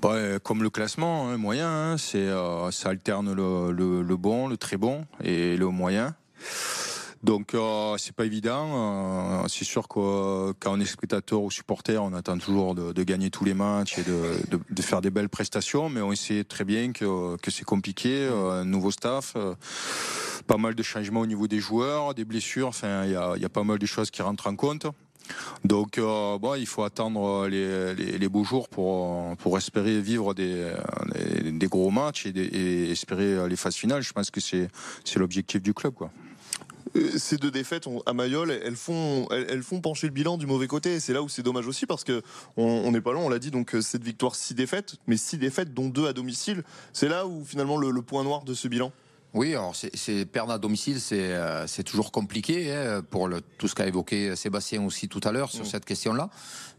Bah, 0.00 0.38
comme 0.38 0.62
le 0.62 0.70
classement, 0.70 1.28
hein, 1.28 1.36
moyen, 1.36 1.68
hein, 1.68 1.98
c'est 1.98 2.18
euh, 2.18 2.70
ça 2.70 2.88
alterne 2.88 3.32
le, 3.34 3.70
le, 3.70 4.16
bon, 4.16 4.48
le 4.48 4.56
très 4.56 4.78
bon 4.78 5.04
et 5.22 5.56
le 5.56 5.68
moyen. 5.68 6.14
Donc 7.22 7.54
euh, 7.54 7.96
c'est 7.98 8.14
pas 8.14 8.24
évident. 8.24 9.42
Euh, 9.42 9.48
c'est 9.48 9.66
sûr 9.66 9.88
que 9.88 10.52
quand 10.52 10.72
on 10.72 10.80
est 10.80 10.86
spectateur 10.86 11.42
ou 11.42 11.50
supporter, 11.50 12.02
on 12.02 12.14
attend 12.14 12.38
toujours 12.38 12.74
de, 12.74 12.92
de 12.92 13.02
gagner 13.02 13.30
tous 13.30 13.44
les 13.44 13.52
matchs 13.52 13.98
et 13.98 14.02
de, 14.02 14.40
de, 14.50 14.60
de, 14.70 14.82
faire 14.82 15.02
des 15.02 15.10
belles 15.10 15.28
prestations, 15.28 15.90
mais 15.90 16.00
on 16.00 16.14
sait 16.14 16.44
très 16.44 16.64
bien 16.64 16.92
que, 16.92 17.36
que 17.36 17.50
c'est 17.50 17.64
compliqué. 17.64 18.26
Un 18.26 18.64
nouveau 18.64 18.90
staff, 18.90 19.36
pas 20.46 20.56
mal 20.56 20.74
de 20.74 20.82
changements 20.82 21.20
au 21.20 21.26
niveau 21.26 21.46
des 21.46 21.60
joueurs, 21.60 22.14
des 22.14 22.24
blessures. 22.24 22.68
Enfin, 22.68 23.04
il 23.04 23.12
y 23.12 23.16
a, 23.16 23.36
y 23.36 23.44
a 23.44 23.50
pas 23.50 23.64
mal 23.64 23.78
de 23.78 23.86
choses 23.86 24.10
qui 24.10 24.22
rentrent 24.22 24.46
en 24.46 24.56
compte. 24.56 24.86
Donc 25.62 25.98
euh, 25.98 26.38
bon, 26.38 26.54
il 26.54 26.66
faut 26.66 26.82
attendre 26.84 27.46
les, 27.48 27.94
les, 27.94 28.18
les, 28.18 28.28
beaux 28.28 28.44
jours 28.44 28.68
pour, 28.68 29.36
pour 29.36 29.58
espérer 29.58 30.00
vivre 30.00 30.32
des, 30.32 30.72
des, 31.44 31.66
gros 31.68 31.90
matchs 31.90 32.26
et, 32.26 32.32
des, 32.32 32.46
et, 32.46 32.90
espérer 32.90 33.46
les 33.46 33.56
phases 33.56 33.76
finales. 33.76 34.02
Je 34.02 34.12
pense 34.12 34.30
que 34.30 34.40
c'est 34.40 34.70
l'objectif 35.16 35.60
du 35.60 35.74
club. 35.74 35.92
Quoi. 35.92 36.10
Euh, 36.96 37.18
ces 37.18 37.36
deux 37.36 37.50
défaites 37.50 37.88
à 38.06 38.12
Mayol, 38.12 38.50
elles 38.50 38.76
font, 38.76 39.28
elles, 39.30 39.62
font 39.62 39.80
pencher 39.80 40.06
le 40.06 40.12
bilan 40.12 40.38
du 40.38 40.46
mauvais 40.46 40.66
côté. 40.66 41.00
C'est 41.00 41.12
là 41.12 41.22
où 41.22 41.28
c'est 41.28 41.42
dommage 41.42 41.66
aussi 41.66 41.86
parce 41.86 42.04
que 42.04 42.22
on 42.56 42.90
n'est 42.90 43.00
pas 43.00 43.12
loin, 43.12 43.24
on 43.24 43.28
l'a 43.28 43.38
dit, 43.38 43.50
donc 43.50 43.74
euh, 43.74 43.80
cette 43.80 44.04
victoire, 44.04 44.34
six 44.34 44.54
défaites, 44.54 44.96
mais 45.06 45.16
six 45.16 45.38
défaites, 45.38 45.72
dont 45.72 45.88
deux 45.88 46.06
à 46.06 46.12
domicile. 46.12 46.62
C'est 46.92 47.08
là 47.08 47.26
où 47.26 47.44
finalement 47.44 47.76
le, 47.76 47.90
le 47.90 48.02
point 48.02 48.24
noir 48.24 48.44
de 48.44 48.54
ce 48.54 48.68
bilan? 48.68 48.92
Oui, 49.32 49.54
alors 49.54 49.76
c'est 49.76 50.24
perdre 50.24 50.52
à 50.52 50.58
domicile, 50.58 51.00
c'est 51.00 51.32
euh, 51.32 51.66
toujours 51.86 52.10
compliqué 52.10 52.72
hein, 52.72 53.00
pour 53.08 53.28
le, 53.28 53.40
tout 53.58 53.68
ce 53.68 53.76
qu'a 53.76 53.86
évoqué 53.86 54.34
Sébastien 54.34 54.84
aussi 54.84 55.08
tout 55.08 55.20
à 55.22 55.30
l'heure 55.30 55.52
sur 55.52 55.64
mm. 55.64 55.68
cette 55.68 55.84
question-là. 55.84 56.30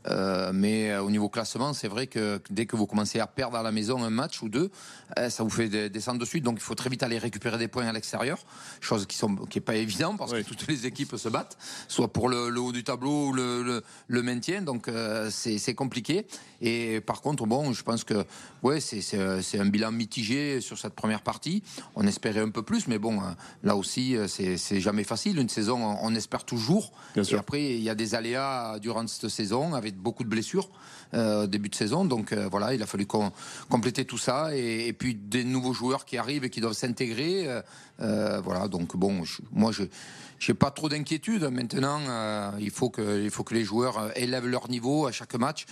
Euh, 0.08 0.52
mais 0.54 0.92
euh, 0.92 1.04
au 1.04 1.12
niveau 1.12 1.30
classement, 1.30 1.74
c'est 1.74 1.88
vrai 1.88 2.08
que 2.08 2.42
dès 2.50 2.66
que 2.66 2.76
vous 2.76 2.88
commencez 2.88 3.20
à 3.20 3.28
perdre 3.28 3.58
à 3.58 3.64
la 3.64 3.72
maison 3.72 4.04
un 4.04 4.10
match 4.10 4.42
ou 4.42 4.50
deux, 4.50 4.72
euh, 5.18 5.30
ça 5.30 5.44
vous 5.44 5.50
fait 5.50 5.90
descendre 5.90 6.20
de 6.20 6.26
suite. 6.26 6.44
Donc 6.44 6.58
il 6.58 6.64
faut 6.64 6.76
très 6.76 6.90
vite 6.90 7.04
aller 7.04 7.18
récupérer 7.18 7.58
des 7.58 7.68
points 7.68 7.88
à 7.88 7.94
l'extérieur, 7.94 8.40
chose 8.80 9.06
qui 9.06 9.18
sont 9.18 9.36
qui 9.36 9.60
pas 9.60 9.76
évident 9.76 10.16
parce 10.18 10.34
que 10.34 10.42
toutes 10.42 10.68
les 10.68 10.86
équipes 10.88 11.16
se 11.18 11.30
battent, 11.30 11.58
soit 11.88 12.12
pour 12.12 12.30
le, 12.30 12.60
haut 12.60 12.72
du 12.72 12.84
tableau 12.84 13.28
ou 13.28 13.34
le, 13.34 13.64
le, 13.64 13.84
le 14.08 14.24
maintien. 14.24 14.62
Donc 14.62 14.88
euh, 14.88 15.30
c'est 15.30 15.76
compliqué. 15.76 16.26
Et 16.62 17.02
par 17.02 17.22
contre, 17.22 17.46
bon, 17.46 17.74
je 17.74 17.84
pense 17.84 18.04
que 18.04 18.26
ouais, 18.64 18.80
c'est 18.80 19.60
un 19.60 19.66
bilan 19.66 19.92
mitigé 19.92 20.62
sur 20.62 20.78
cette 20.78 20.94
première 20.94 21.22
partie. 21.22 21.64
On 21.96 22.06
espérait 22.08 22.42
un 22.42 22.50
peu 22.50 22.64
plus, 22.64 22.88
mais 22.88 22.98
bon, 22.98 23.20
là 23.64 23.76
aussi, 23.76 24.16
c'est 24.28 24.80
jamais 24.80 25.04
facile. 25.04 25.40
Une 25.40 25.50
saison, 25.50 25.98
on, 26.02 26.16
espère 26.16 26.44
toujours. 26.44 26.92
et 27.16 27.36
après, 27.36 27.64
il 27.64 27.82
y 27.82 27.90
a 27.90 27.96
des 27.96 28.16
aléas 28.16 28.80
durant 28.80 29.06
cette 29.08 29.30
saison 29.30 29.74
avec 29.74 29.91
beaucoup 29.96 30.24
de 30.24 30.30
blessures 30.30 30.70
euh, 31.14 31.46
début 31.46 31.70
de 31.70 31.76
saison. 31.76 32.06
Donc 32.06 32.32
euh, 32.32 32.48
voilà, 32.50 32.74
il 32.74 32.82
a 32.82 32.86
fallu 32.86 33.06
compléter 33.70 34.06
tout 34.06 34.18
ça 34.18 34.56
et, 34.56 34.94
puis 34.94 35.16
des 35.16 35.44
nouveaux 35.44 35.74
joueurs 35.74 36.06
qui 36.06 36.18
arrivent 36.18 36.46
et 36.46 36.50
qui 36.50 36.62
doivent 36.62 36.74
s'intégrer. 36.74 37.48
Euh, 37.48 37.62
euh 38.00 38.42
voilà, 38.42 38.68
donc 38.68 38.96
bon, 38.96 39.24
moi 39.52 39.72
je 39.72 39.84
j'ai 40.40 40.54
pas 40.54 40.72
trop 40.72 40.90
d'inquiétude. 40.90 41.44
Maintenant, 41.44 42.00
il 42.58 42.72
faut 42.72 42.90
que 42.90 43.22
il 43.24 43.30
faut 43.30 43.44
que 43.44 43.54
les 43.54 43.64
joueurs 43.64 44.12
élèvent 44.18 44.48
leur 44.48 44.70
niveau 44.70 45.06
à 45.06 45.12
chaque 45.12 45.36
match. 45.36 45.66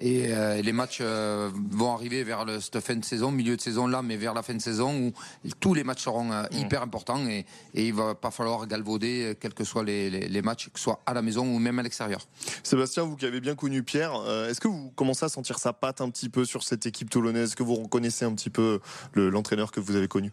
Et 0.00 0.26
euh, 0.28 0.60
les 0.60 0.72
matchs 0.72 0.98
euh, 1.00 1.50
vont 1.70 1.94
arriver 1.94 2.24
vers 2.24 2.44
le, 2.44 2.60
cette 2.60 2.80
fin 2.80 2.96
de 2.96 3.04
saison, 3.04 3.30
milieu 3.30 3.56
de 3.56 3.60
saison 3.60 3.86
là, 3.86 4.02
mais 4.02 4.16
vers 4.16 4.34
la 4.34 4.42
fin 4.42 4.54
de 4.54 4.60
saison 4.60 4.92
où 4.92 5.12
tous 5.60 5.72
les 5.72 5.84
matchs 5.84 6.02
seront 6.02 6.32
euh, 6.32 6.42
mmh. 6.42 6.56
hyper 6.56 6.82
importants 6.82 7.24
et, 7.28 7.46
et, 7.74 7.86
il 7.86 7.94
va 7.94 8.14
pas 8.14 8.32
falloir 8.32 8.66
galvauder, 8.66 9.36
quels 9.38 9.54
que 9.54 9.62
soient 9.62 9.84
les, 9.84 10.10
les, 10.10 10.28
les, 10.28 10.42
matchs, 10.42 10.68
que 10.70 10.78
ce 10.78 10.84
soit 10.84 11.00
à 11.06 11.14
la 11.14 11.22
maison 11.22 11.46
ou 11.46 11.58
même 11.60 11.78
à 11.78 11.82
l'extérieur. 11.82 12.26
Sébastien, 12.64 13.04
vous 13.04 13.16
qui 13.16 13.24
avez 13.24 13.40
bien 13.40 13.54
connu 13.54 13.84
Pierre, 13.84 14.14
est-ce 14.48 14.60
que 14.60 14.68
vous 14.68 14.90
commencez 14.96 15.24
à 15.24 15.28
sentir 15.28 15.58
sa 15.58 15.72
patte 15.72 16.00
un 16.00 16.10
petit 16.10 16.28
peu 16.28 16.44
sur 16.44 16.64
cette 16.64 16.86
équipe 16.86 17.10
toulonnaise? 17.10 17.50
Est-ce 17.50 17.56
que 17.56 17.62
vous 17.62 17.74
reconnaissez 17.74 18.24
un 18.24 18.34
petit 18.34 18.50
peu 18.50 18.80
l'entraîneur 19.14 19.70
que 19.70 19.80
vous 19.80 19.94
avez 19.94 20.08
connu? 20.08 20.32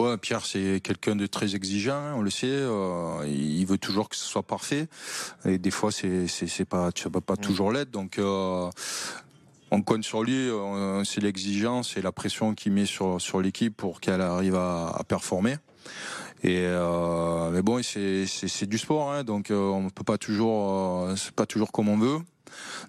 Ouais, 0.00 0.16
Pierre, 0.16 0.46
c'est 0.46 0.80
quelqu'un 0.82 1.14
de 1.14 1.26
très 1.26 1.54
exigeant, 1.54 2.14
on 2.16 2.22
le 2.22 2.30
sait. 2.30 2.46
Euh, 2.48 3.22
il 3.26 3.66
veut 3.66 3.76
toujours 3.76 4.08
que 4.08 4.16
ce 4.16 4.24
soit 4.24 4.42
parfait. 4.42 4.88
Et 5.44 5.58
des 5.58 5.70
fois, 5.70 5.92
c'est 5.92 6.26
c'est 6.26 6.64
pas, 6.64 6.90
pas 6.90 7.34
mm. 7.34 7.36
toujours 7.38 7.70
l'être. 7.70 7.90
Donc, 7.90 8.18
euh, 8.18 8.70
on 9.70 9.82
compte 9.82 10.04
sur 10.04 10.22
lui. 10.22 10.48
C'est 11.04 11.20
l'exigence 11.20 11.96
et 11.98 12.02
la 12.02 12.12
pression 12.12 12.54
qu'il 12.54 12.72
met 12.72 12.86
sur 12.86 13.20
sur 13.20 13.42
l'équipe 13.42 13.76
pour 13.76 14.00
qu'elle 14.00 14.22
arrive 14.22 14.56
à, 14.56 14.88
à, 14.88 15.04
performer. 15.04 15.56
Et 16.42 16.60
euh, 16.64 17.50
mais 17.50 17.60
bon, 17.60 17.82
c'est 17.82 18.66
du 18.66 18.78
sport, 18.78 19.12
hein, 19.12 19.24
donc 19.24 19.50
euh, 19.50 19.68
on 19.68 19.90
peut 19.90 20.04
pas 20.04 20.16
toujours, 20.16 21.04
euh, 21.04 21.16
c'est 21.16 21.32
pas 21.32 21.44
toujours 21.44 21.70
comme 21.70 21.88
on 21.88 21.98
veut. 21.98 22.18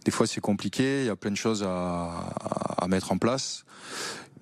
Des 0.06 0.12
fois, 0.12 0.26
c'est 0.26 0.40
compliqué. 0.40 1.02
Il 1.02 1.08
y 1.08 1.10
a 1.10 1.16
plein 1.16 1.32
de 1.32 1.38
choses 1.38 1.64
à, 1.64 2.30
à 2.78 2.88
mettre 2.88 3.12
en 3.12 3.18
place. 3.18 3.66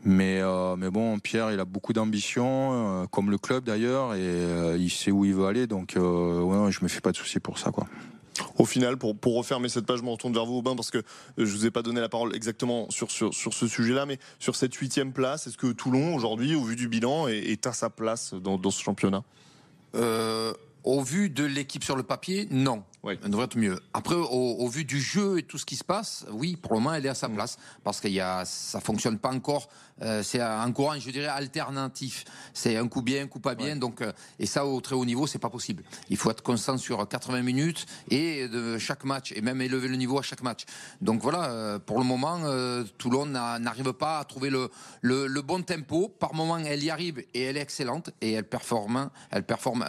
Mais, 0.05 0.39
euh, 0.41 0.77
mais 0.77 0.89
bon, 0.89 1.19
Pierre, 1.19 1.51
il 1.51 1.59
a 1.59 1.65
beaucoup 1.65 1.91
d'ambition, 1.91 3.01
euh, 3.03 3.07
comme 3.07 3.29
le 3.29 3.37
club 3.37 3.65
d'ailleurs, 3.65 4.13
et 4.13 4.19
euh, 4.21 4.77
il 4.79 4.89
sait 4.89 5.11
où 5.11 5.25
il 5.25 5.33
veut 5.33 5.45
aller. 5.45 5.67
Donc, 5.67 5.97
euh, 5.97 6.39
ouais, 6.39 6.71
je 6.71 6.79
me 6.83 6.87
fais 6.87 7.01
pas 7.01 7.11
de 7.11 7.17
soucis 7.17 7.39
pour 7.39 7.57
ça, 7.59 7.71
quoi. 7.71 7.85
Au 8.57 8.63
final, 8.63 8.95
pour, 8.95 9.17
pour 9.17 9.35
refermer 9.35 9.67
cette 9.67 9.85
page, 9.85 9.99
je 9.99 10.03
me 10.03 10.09
retourne 10.09 10.33
vers 10.33 10.45
vous, 10.45 10.59
Aubin, 10.59 10.75
parce 10.75 10.89
que 10.91 11.03
je 11.37 11.43
vous 11.43 11.65
ai 11.65 11.71
pas 11.71 11.81
donné 11.81 11.99
la 11.99 12.07
parole 12.07 12.33
exactement 12.33 12.89
sur, 12.89 13.11
sur, 13.11 13.33
sur 13.33 13.53
ce 13.53 13.67
sujet-là, 13.67 14.05
mais 14.05 14.19
sur 14.39 14.55
cette 14.55 14.73
huitième 14.75 15.11
place, 15.11 15.47
est-ce 15.47 15.57
que 15.57 15.67
Toulon, 15.73 16.15
aujourd'hui, 16.15 16.55
au 16.55 16.63
vu 16.63 16.77
du 16.77 16.87
bilan, 16.87 17.27
est, 17.27 17.37
est 17.37 17.67
à 17.67 17.73
sa 17.73 17.89
place 17.89 18.33
dans, 18.33 18.57
dans 18.57 18.71
ce 18.71 18.81
championnat? 18.81 19.23
Euh, 19.95 20.53
Au 20.85 21.01
vu 21.01 21.29
de 21.29 21.43
l'équipe 21.43 21.83
sur 21.83 21.97
le 21.97 22.03
papier, 22.03 22.47
non. 22.51 22.83
Oui. 23.03 23.17
Elle 23.23 23.29
devrait 23.29 23.45
être 23.45 23.57
mieux. 23.57 23.79
Après, 23.93 24.15
au, 24.15 24.23
au, 24.23 24.67
vu 24.67 24.83
du 24.83 24.99
jeu 24.99 25.39
et 25.39 25.43
tout 25.43 25.57
ce 25.57 25.65
qui 25.65 25.77
se 25.77 25.85
passe, 25.85 26.25
oui, 26.31 26.57
pour 26.57 26.73
le 26.73 26.79
moment, 26.79 26.93
elle 26.93 27.05
est 27.05 27.09
à 27.09 27.15
sa 27.15 27.29
mm. 27.29 27.35
place. 27.35 27.57
Parce 27.83 28.01
qu'il 28.01 28.11
y 28.11 28.19
a, 28.19 28.43
ça 28.43 28.81
fonctionne 28.81 29.17
pas 29.17 29.29
encore. 29.29 29.69
Euh, 30.01 30.23
c'est 30.23 30.41
un 30.41 30.71
courant, 30.71 30.99
je 30.99 31.09
dirais, 31.09 31.27
alternatif. 31.27 32.25
C'est 32.53 32.75
un 32.75 32.87
coup 32.87 33.01
bien, 33.01 33.23
un 33.23 33.27
coup 33.27 33.39
pas 33.39 33.55
bien. 33.55 33.73
Ouais. 33.73 33.75
Donc, 33.75 34.01
euh, 34.01 34.11
et 34.37 34.45
ça, 34.45 34.65
au 34.65 34.81
très 34.81 34.95
haut 34.95 35.05
niveau, 35.05 35.27
c'est 35.27 35.39
pas 35.39 35.49
possible. 35.49 35.83
Il 36.09 36.17
faut 36.17 36.29
être 36.29 36.43
constant 36.43 36.77
sur 36.77 37.07
80 37.07 37.41
minutes 37.41 37.85
et 38.09 38.47
de 38.47 38.77
chaque 38.77 39.05
match, 39.05 39.31
et 39.33 39.41
même 39.41 39.61
élever 39.61 39.87
le 39.87 39.95
niveau 39.95 40.19
à 40.19 40.21
chaque 40.21 40.43
match. 40.43 40.65
Donc 41.01 41.21
voilà, 41.21 41.51
euh, 41.51 41.79
pour 41.79 41.99
le 41.99 42.05
moment, 42.05 42.39
euh, 42.43 42.83
Toulon 42.97 43.25
n'arrive 43.25 43.93
pas 43.93 44.19
à 44.19 44.25
trouver 44.25 44.49
le, 44.49 44.69
le, 45.01 45.27
le, 45.27 45.41
bon 45.41 45.63
tempo. 45.63 46.09
Par 46.09 46.33
moment, 46.33 46.57
elle 46.57 46.83
y 46.83 46.89
arrive 46.89 47.19
et 47.33 47.43
elle 47.43 47.57
est 47.57 47.61
excellente 47.61 48.11
et 48.21 48.33
elle 48.33 48.47
performe, 48.47 49.09
elle 49.31 49.43
performe 49.43 49.85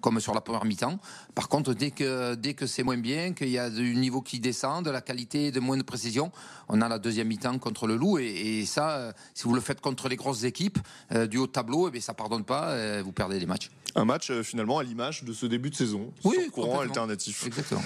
comme 0.00 0.18
sur 0.20 0.34
la 0.34 0.40
première 0.40 0.64
mi-temps. 0.64 0.98
Par 1.34 1.48
contre, 1.48 1.74
dès 1.74 1.90
que, 1.90 2.34
dès 2.34 2.53
que 2.54 2.66
c'est 2.66 2.82
moins 2.82 2.96
bien, 2.96 3.32
qu'il 3.32 3.48
y 3.48 3.58
a 3.58 3.70
du 3.70 3.94
niveau 3.96 4.22
qui 4.22 4.40
descend, 4.40 4.84
de 4.84 4.90
la 4.90 5.00
qualité, 5.00 5.50
de 5.50 5.60
moins 5.60 5.76
de 5.76 5.82
précision. 5.82 6.32
On 6.68 6.80
a 6.80 6.88
la 6.88 6.98
deuxième 6.98 7.28
mi-temps 7.28 7.58
contre 7.58 7.86
le 7.86 7.96
Loup 7.96 8.18
et, 8.18 8.24
et, 8.24 8.66
ça, 8.66 8.90
euh, 8.90 9.12
si 9.34 9.44
vous 9.44 9.54
le 9.54 9.60
faites 9.60 9.80
contre 9.80 10.08
les 10.08 10.16
grosses 10.16 10.44
équipes 10.44 10.78
euh, 11.12 11.26
du 11.26 11.38
haut 11.38 11.46
tableau, 11.46 11.86
et 11.86 11.88
eh 11.88 11.92
bien, 11.92 12.00
ça 12.00 12.14
pardonne 12.14 12.44
pas, 12.44 12.70
euh, 12.70 13.02
vous 13.04 13.12
perdez 13.12 13.38
les 13.38 13.46
matchs. 13.46 13.70
Un 13.96 14.04
match 14.04 14.32
finalement 14.42 14.78
à 14.78 14.82
l'image 14.82 15.22
de 15.22 15.32
ce 15.32 15.46
début 15.46 15.70
de 15.70 15.76
saison, 15.76 16.12
oui, 16.24 16.50
courant 16.50 16.80
alternatif. 16.80 17.46
Exactement. 17.46 17.82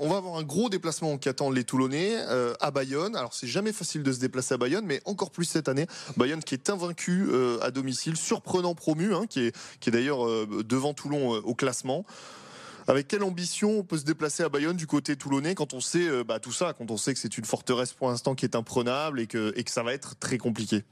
On 0.00 0.08
va 0.08 0.16
avoir 0.16 0.36
un 0.36 0.42
gros 0.42 0.68
déplacement 0.68 1.18
qui 1.18 1.28
attend 1.28 1.50
les 1.50 1.62
Toulonnais 1.62 2.16
à 2.58 2.72
Bayonne. 2.72 3.14
Alors 3.14 3.32
c'est 3.32 3.46
jamais 3.46 3.72
facile 3.72 4.02
de 4.02 4.12
se 4.12 4.18
déplacer 4.18 4.54
à 4.54 4.56
Bayonne, 4.56 4.86
mais 4.86 5.00
encore 5.04 5.30
plus 5.30 5.44
cette 5.44 5.68
année. 5.68 5.86
Bayonne 6.16 6.42
qui 6.42 6.54
est 6.54 6.68
invaincu 6.68 7.28
à 7.62 7.70
domicile, 7.70 8.16
surprenant 8.16 8.74
promu, 8.74 9.14
hein, 9.14 9.26
qui 9.28 9.42
est, 9.42 9.56
qui 9.78 9.90
est 9.90 9.92
d'ailleurs 9.92 10.26
devant 10.64 10.94
Toulon 10.94 11.36
au 11.36 11.54
classement. 11.54 12.04
Avec 12.90 13.06
quelle 13.06 13.22
ambition 13.22 13.78
on 13.78 13.84
peut 13.84 13.98
se 13.98 14.04
déplacer 14.04 14.42
à 14.42 14.48
Bayonne 14.48 14.76
du 14.76 14.88
côté 14.88 15.14
toulonnais 15.14 15.54
quand 15.54 15.74
on 15.74 15.80
sait 15.80 16.08
euh, 16.08 16.24
bah, 16.24 16.40
tout 16.40 16.50
ça, 16.50 16.74
quand 16.76 16.90
on 16.90 16.96
sait 16.96 17.14
que 17.14 17.20
c'est 17.20 17.38
une 17.38 17.44
forteresse 17.44 17.92
pour 17.92 18.08
l'instant 18.08 18.34
qui 18.34 18.44
est 18.44 18.56
imprenable 18.56 19.20
et 19.20 19.28
que, 19.28 19.54
ça 19.66 19.84
va 19.84 19.94
être 19.94 20.18
très 20.18 20.38
compliqué? 20.38 20.82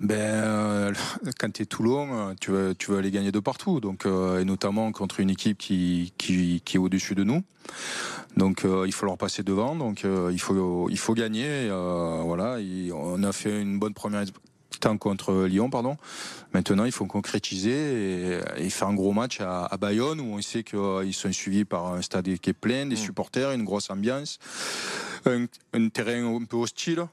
Ben, 0.00 0.14
euh, 0.14 0.94
quand 1.38 1.52
tu 1.52 1.64
es 1.64 1.66
Toulon, 1.66 2.34
tu 2.40 2.50
veux, 2.50 2.74
aller 2.96 3.10
gagner 3.10 3.30
de 3.30 3.40
partout, 3.40 3.78
donc 3.78 4.06
euh, 4.06 4.40
et 4.40 4.46
notamment 4.46 4.90
contre 4.90 5.20
une 5.20 5.28
équipe 5.28 5.58
qui, 5.58 6.14
est 6.18 6.78
au-dessus 6.78 7.14
de 7.14 7.24
nous. 7.24 7.42
Donc 8.36 8.64
euh, 8.64 8.84
il 8.86 8.92
faut 8.92 9.06
leur 9.06 9.16
passer 9.16 9.42
devant, 9.42 9.74
donc 9.74 10.04
euh, 10.04 10.30
il 10.32 10.38
faut 10.40 11.14
gagner. 11.14 11.68
Euh, 11.70 12.22
voilà, 12.24 12.58
on 12.94 13.22
a 13.22 13.32
fait 13.32 13.60
une 13.60 13.78
bonne 13.78 13.94
première 13.94 14.24
temps 14.78 14.96
contre 14.98 15.44
Lyon, 15.44 15.70
pardon. 15.70 15.96
Maintenant, 16.52 16.84
il 16.84 16.92
faut 16.92 17.06
concrétiser 17.06 18.38
et, 18.56 18.64
et 18.64 18.70
faire 18.70 18.88
un 18.88 18.94
gros 18.94 19.12
match 19.12 19.40
à, 19.40 19.64
à 19.66 19.76
Bayonne 19.76 20.20
où 20.20 20.34
on 20.34 20.42
sait 20.42 20.62
qu'ils 20.62 21.14
sont 21.14 21.32
suivis 21.32 21.64
par 21.64 21.92
un 21.92 22.02
stade 22.02 22.28
qui 22.38 22.50
est 22.50 22.52
plein, 22.52 22.86
des 22.86 22.94
mmh. 22.94 22.98
supporters, 22.98 23.52
une 23.52 23.64
grosse 23.64 23.90
ambiance, 23.90 24.38
un, 25.24 25.46
un 25.72 25.88
terrain 25.88 26.36
un 26.36 26.44
peu 26.44 26.56
hostile. 26.56 27.06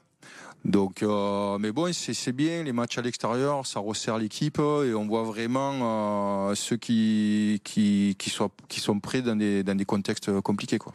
Donc, 0.64 1.02
euh, 1.02 1.58
mais 1.58 1.72
bon, 1.72 1.92
c'est 1.92 2.32
bien 2.32 2.62
les 2.62 2.72
matchs 2.72 2.96
à 2.96 3.02
l'extérieur, 3.02 3.66
ça 3.66 3.80
resserre 3.80 4.16
l'équipe 4.16 4.58
et 4.58 4.94
on 4.94 5.06
voit 5.06 5.22
vraiment 5.22 6.48
euh, 6.48 6.54
ceux 6.54 6.78
qui 6.78 7.60
qui 7.64 8.16
qui 8.18 8.30
sont 8.30 8.50
qui 8.68 8.80
sont 8.80 8.98
prêts 8.98 9.20
dans 9.20 9.36
des 9.36 9.62
dans 9.62 9.74
des 9.74 9.84
contextes 9.84 10.40
compliqués 10.40 10.78
quoi. 10.78 10.94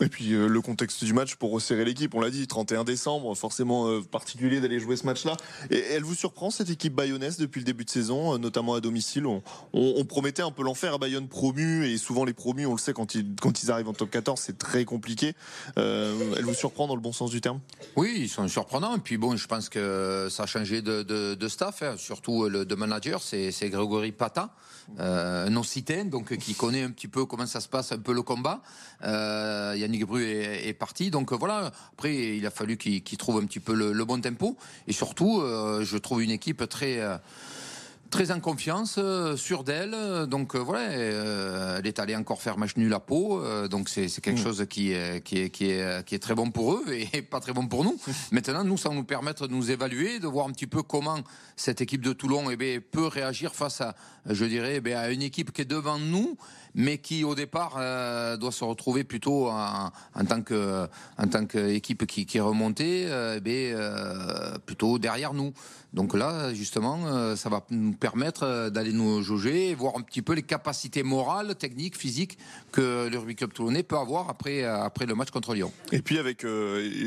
Et 0.00 0.08
puis 0.08 0.32
euh, 0.32 0.46
le 0.46 0.60
contexte 0.60 1.04
du 1.04 1.12
match 1.12 1.36
pour 1.36 1.52
resserrer 1.52 1.84
l'équipe, 1.84 2.14
on 2.14 2.20
l'a 2.20 2.30
dit, 2.30 2.46
31 2.46 2.84
décembre, 2.84 3.34
forcément 3.34 3.88
euh, 3.88 4.00
particulier 4.00 4.60
d'aller 4.60 4.80
jouer 4.80 4.96
ce 4.96 5.04
match-là. 5.04 5.36
Et, 5.70 5.78
elle 5.78 6.02
vous 6.02 6.14
surprend 6.14 6.50
cette 6.50 6.70
équipe 6.70 6.94
bayonnaise 6.94 7.36
depuis 7.36 7.60
le 7.60 7.64
début 7.64 7.84
de 7.84 7.90
saison, 7.90 8.34
euh, 8.34 8.38
notamment 8.38 8.74
à 8.74 8.80
domicile? 8.80 9.26
On, 9.26 10.04
promettait 10.04 10.42
un 10.42 10.50
peu 10.50 10.64
l'enfer 10.64 10.94
à 10.94 10.98
Bayonne 10.98 11.28
promu, 11.28 11.86
et 11.86 11.96
souvent 11.96 12.24
les 12.24 12.32
promus, 12.32 12.66
on 12.66 12.72
le 12.72 12.78
sait, 12.78 12.92
quand 12.92 13.14
ils, 13.14 13.70
arrivent 13.70 13.88
en 13.88 13.92
top 13.92 14.10
14, 14.10 14.40
c'est 14.40 14.58
très 14.58 14.84
compliqué. 14.84 15.34
elle 15.76 16.42
vous 16.42 16.54
surprend 16.54 16.88
dans 16.88 16.96
le 16.96 17.00
bon 17.00 17.12
sens 17.12 17.30
du 17.30 17.40
terme? 17.40 17.60
Oui, 17.94 18.16
ils 18.22 18.28
sont 18.28 18.48
surprenants. 18.48 18.96
Et 18.96 18.98
puis 18.98 19.18
bon, 19.18 19.36
je 19.36 19.46
pense 19.46 19.68
que 19.68 20.28
ça 20.30 20.44
a 20.44 20.46
changé 20.46 20.82
de, 20.82 21.48
staff, 21.48 21.82
hein. 21.82 21.94
surtout 21.96 22.48
le 22.48 22.64
de 22.64 22.74
manager, 22.74 23.22
c'est 23.22 23.52
Grégory 23.68 24.10
Pata, 24.10 24.50
un 24.98 25.50
non-citain, 25.50 26.06
donc 26.06 26.36
qui 26.38 26.54
connaît 26.54 26.82
un 26.82 26.90
petit 26.90 27.08
peu 27.08 27.24
comment 27.24 27.46
ça 27.46 27.60
se 27.60 27.68
passe, 27.68 27.92
un 27.92 27.98
peu 27.98 28.12
le 28.12 28.22
combat. 28.22 28.62
Euh, 29.04 29.74
Yannick 29.90 30.06
Bru 30.06 30.24
est, 30.24 30.72
parti. 30.72 31.10
Donc 31.10 31.32
euh, 31.32 31.36
voilà, 31.36 31.72
après, 31.92 32.14
il 32.14 32.46
a 32.46 32.50
fallu 32.50 32.76
qu'il 32.76 33.18
trouve 33.18 33.38
un 33.38 33.46
petit 33.46 33.60
peu 33.60 33.74
le, 33.74 34.04
bon 34.04 34.20
tempo. 34.20 34.56
Et 34.86 34.92
surtout, 34.92 35.40
euh, 35.40 35.84
je 35.84 35.98
trouve 35.98 36.22
une 36.22 36.30
équipe 36.30 36.68
très 36.68 37.00
très 38.10 38.30
en 38.32 38.40
confiance, 38.40 38.96
euh, 38.98 39.36
sûre 39.36 39.64
d'elle. 39.64 40.26
Donc 40.26 40.56
voilà, 40.56 40.82
elle 41.78 41.86
est 41.86 41.98
allée 41.98 42.16
encore 42.16 42.42
faire 42.42 42.58
match 42.58 42.76
nul 42.76 42.92
à 42.92 43.00
peau. 43.00 43.42
donc 43.68 43.88
c'est 43.88 44.08
quelque 44.20 44.40
mm. 44.40 44.42
chose 44.42 44.66
qui 44.68 44.92
est, 44.92 45.24
qui, 45.24 45.38
est, 45.38 45.50
qui, 45.50 45.70
est, 45.70 46.04
qui 46.04 46.14
est 46.14 46.18
très 46.18 46.34
bon 46.34 46.50
pour 46.50 46.74
eux 46.74 46.84
et 46.88 47.22
pas 47.22 47.40
très 47.40 47.52
bon 47.52 47.66
pour 47.66 47.84
nous. 47.84 47.98
Maintenant, 48.32 48.64
nous, 48.64 48.76
ça 48.76 48.88
va 48.88 48.94
nous 48.94 49.04
permettre 49.04 49.46
de 49.46 49.52
nous 49.52 49.70
évaluer, 49.70 50.18
de 50.18 50.26
voir 50.26 50.46
un 50.46 50.52
petit 50.52 50.66
peu 50.66 50.82
comment 50.82 51.18
cette 51.56 51.80
équipe 51.80 52.02
de 52.02 52.12
Toulon 52.12 52.50
eh 52.50 52.80
peut 52.80 53.06
réagir 53.06 53.54
face 53.54 53.80
à, 53.80 53.94
je 54.26 54.44
dirais, 54.44 54.82
eh 54.84 54.94
à 54.94 55.10
une 55.10 55.22
équipe 55.22 55.52
qui 55.52 55.62
est 55.62 55.66
devant 55.66 55.98
nous 55.98 56.36
mais 56.74 56.98
qui 56.98 57.24
au 57.24 57.34
départ 57.34 57.76
euh, 57.78 58.36
doit 58.36 58.52
se 58.52 58.64
retrouver 58.64 59.04
plutôt 59.04 59.48
en, 59.48 59.90
tant 60.28 60.42
que 60.42 60.86
en 61.18 61.26
tant 61.26 61.46
qu'équipe 61.46 62.06
qui, 62.06 62.26
qui 62.26 62.38
est 62.38 62.42
remontée, 62.42 63.06
euh, 63.08 63.40
eh 63.44 63.72
euh, 63.74 64.58
plutôt 64.64 64.98
derrière 64.98 65.34
nous. 65.34 65.52
Donc 65.92 66.14
là, 66.14 66.54
justement, 66.54 67.34
ça 67.34 67.48
va 67.48 67.66
nous 67.70 67.92
permettre 68.00 68.70
d'aller 68.70 68.92
nous 68.92 69.22
jauger 69.22 69.70
et 69.70 69.74
voir 69.74 69.96
un 69.96 70.00
petit 70.00 70.22
peu 70.22 70.32
les 70.32 70.42
capacités 70.42 71.02
morales, 71.02 71.54
techniques, 71.54 71.96
physiques 71.96 72.38
que 72.72 73.08
le 73.08 73.18
Rugby 73.18 73.36
Club 73.36 73.52
Toulonnais 73.52 73.82
peut 73.82 73.98
avoir 73.98 74.28
après, 74.28 74.64
après 74.64 75.06
le 75.06 75.14
match 75.14 75.30
contre 75.30 75.54
Lyon. 75.54 75.72
Et 75.92 76.02
puis 76.02 76.18
avec, 76.18 76.44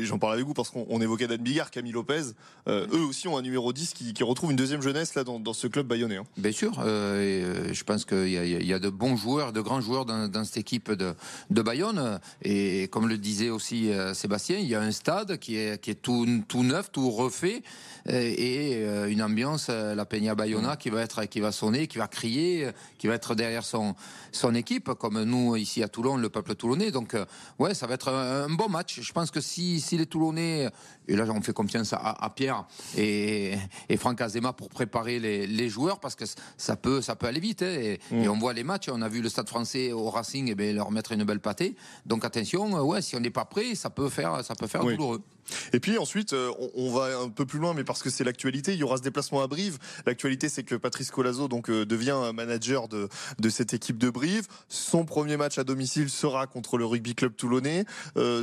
j'en 0.02 0.18
parle 0.18 0.34
avec 0.34 0.46
vous 0.46 0.54
parce 0.54 0.70
qu'on 0.70 1.00
évoquait 1.00 1.26
Dan 1.26 1.40
Bigard, 1.42 1.70
Camille 1.70 1.92
Lopez, 1.92 2.32
eux 2.68 3.04
aussi 3.08 3.28
ont 3.28 3.36
un 3.36 3.42
numéro 3.42 3.72
10 3.72 3.92
qui, 3.94 4.14
qui 4.14 4.22
retrouve 4.22 4.50
une 4.50 4.56
deuxième 4.56 4.82
jeunesse 4.82 5.14
là 5.14 5.24
dans, 5.24 5.40
dans 5.40 5.52
ce 5.52 5.66
club 5.66 5.86
bayonnais. 5.86 6.16
Hein. 6.16 6.24
Bien 6.36 6.52
sûr, 6.52 6.72
et, 6.86 7.44
je 7.72 7.84
pense 7.84 8.04
qu'il 8.04 8.28
y, 8.28 8.66
y, 8.66 8.72
a 8.72 8.78
de 8.78 8.88
bons 8.88 9.16
joueurs 9.16 9.34
de 9.52 9.60
grands 9.60 9.80
joueurs 9.80 10.04
dans, 10.04 10.44
cette 10.44 10.58
équipe 10.58 10.92
de, 10.92 11.14
de, 11.50 11.62
Bayonne. 11.62 12.20
Et 12.42 12.88
comme 12.88 13.08
le 13.08 13.18
disait 13.18 13.50
aussi 13.50 13.90
euh, 13.90 14.14
Sébastien, 14.14 14.58
il 14.58 14.66
y 14.66 14.74
a 14.74 14.80
un 14.80 14.92
stade 14.92 15.38
qui 15.38 15.56
est, 15.56 15.80
qui 15.80 15.90
est 15.90 15.94
tout, 15.94 16.26
tout 16.46 16.62
neuf, 16.62 16.92
tout 16.92 17.10
refait, 17.10 17.62
et, 18.06 18.74
euh, 18.76 19.08
une 19.08 19.22
ambiance, 19.22 19.68
euh, 19.70 19.94
la 19.94 20.04
Peña 20.04 20.34
Bayona, 20.34 20.76
qui 20.76 20.83
va 20.90 21.02
être, 21.02 21.24
qui 21.24 21.40
va 21.40 21.52
sonner, 21.52 21.86
qui 21.86 21.98
va 21.98 22.08
crier, 22.08 22.70
qui 22.98 23.06
va 23.06 23.14
être 23.14 23.34
derrière 23.34 23.64
son, 23.64 23.94
son 24.32 24.54
équipe, 24.54 24.92
comme 24.94 25.22
nous 25.22 25.56
ici 25.56 25.82
à 25.82 25.88
Toulon, 25.88 26.16
le 26.16 26.28
peuple 26.28 26.54
toulonnais. 26.54 26.90
Donc, 26.90 27.16
ouais, 27.58 27.74
ça 27.74 27.86
va 27.86 27.94
être 27.94 28.08
un, 28.08 28.48
bon 28.48 28.68
match. 28.68 29.00
Je 29.00 29.12
pense 29.12 29.30
que 29.30 29.40
si, 29.40 29.80
si 29.80 29.96
les 29.96 30.06
Toulonnais, 30.06 30.68
et 31.08 31.16
là 31.16 31.24
on 31.28 31.42
fait 31.42 31.52
confiance 31.52 31.92
à, 31.92 32.32
Pierre 32.34 32.66
et, 32.96 33.54
et, 33.88 33.96
Franck 33.96 34.20
Azema 34.20 34.52
pour 34.52 34.68
préparer 34.68 35.18
les, 35.18 35.46
les, 35.46 35.68
joueurs, 35.68 36.00
parce 36.00 36.14
que 36.14 36.24
ça 36.56 36.76
peut, 36.76 37.02
ça 37.02 37.16
peut 37.16 37.26
aller 37.26 37.40
vite. 37.40 37.62
Hein. 37.62 37.66
et, 37.78 38.00
mm. 38.10 38.22
et, 38.22 38.28
on 38.28 38.38
voit 38.38 38.52
les 38.52 38.64
matchs, 38.64 38.88
on 38.90 39.02
a 39.02 39.08
vu 39.08 39.20
le 39.20 39.28
Stade 39.28 39.48
français 39.48 39.92
au 39.92 40.10
Racing, 40.10 40.48
et 40.48 40.52
eh 40.52 40.54
bien, 40.54 40.72
leur 40.72 40.90
mettre 40.90 41.12
une 41.12 41.24
belle 41.24 41.40
pâtée. 41.40 41.76
Donc 42.06 42.24
attention, 42.24 42.76
euh, 42.76 42.82
ouais, 42.82 43.02
si 43.02 43.16
on 43.16 43.20
n'est 43.20 43.30
pas 43.30 43.44
prêt, 43.44 43.74
ça 43.74 43.90
peut 43.90 44.08
faire, 44.08 44.44
ça 44.44 44.54
peut 44.54 44.66
faire 44.66 44.82
douloureux. 44.82 45.22
Et 45.72 45.80
puis 45.80 45.98
ensuite, 45.98 46.32
euh, 46.32 46.52
on, 46.74 46.92
va 46.92 47.18
un 47.18 47.28
peu 47.28 47.46
plus 47.46 47.58
loin, 47.58 47.74
mais 47.74 47.84
parce 47.84 48.02
que 48.02 48.10
c'est 48.10 48.24
l'actualité, 48.24 48.72
il 48.72 48.78
y 48.78 48.82
aura 48.82 48.96
ce 48.96 49.02
déplacement 49.02 49.42
à 49.42 49.46
Brive. 49.46 49.78
L'actualité, 50.06 50.48
c'est 50.48 50.62
que 50.62 50.74
Patrice 50.74 51.10
Colazo 51.10 51.48
donc 51.48 51.70
euh, 51.70 51.84
devient 51.84 52.30
manager 52.34 52.88
de, 52.88 53.08
cette 53.48 53.74
équipe 53.74 53.98
de 53.98 54.10
Brive. 54.10 54.46
Son 54.68 55.04
premier 55.04 55.36
match 55.36 55.58
à 55.58 55.64
domicile 55.64 56.10
sera 56.10 56.46
contre 56.46 56.78
le 56.78 56.84
Rugby 56.84 57.14
Club 57.14 57.36
Toulonnais. 57.36 57.84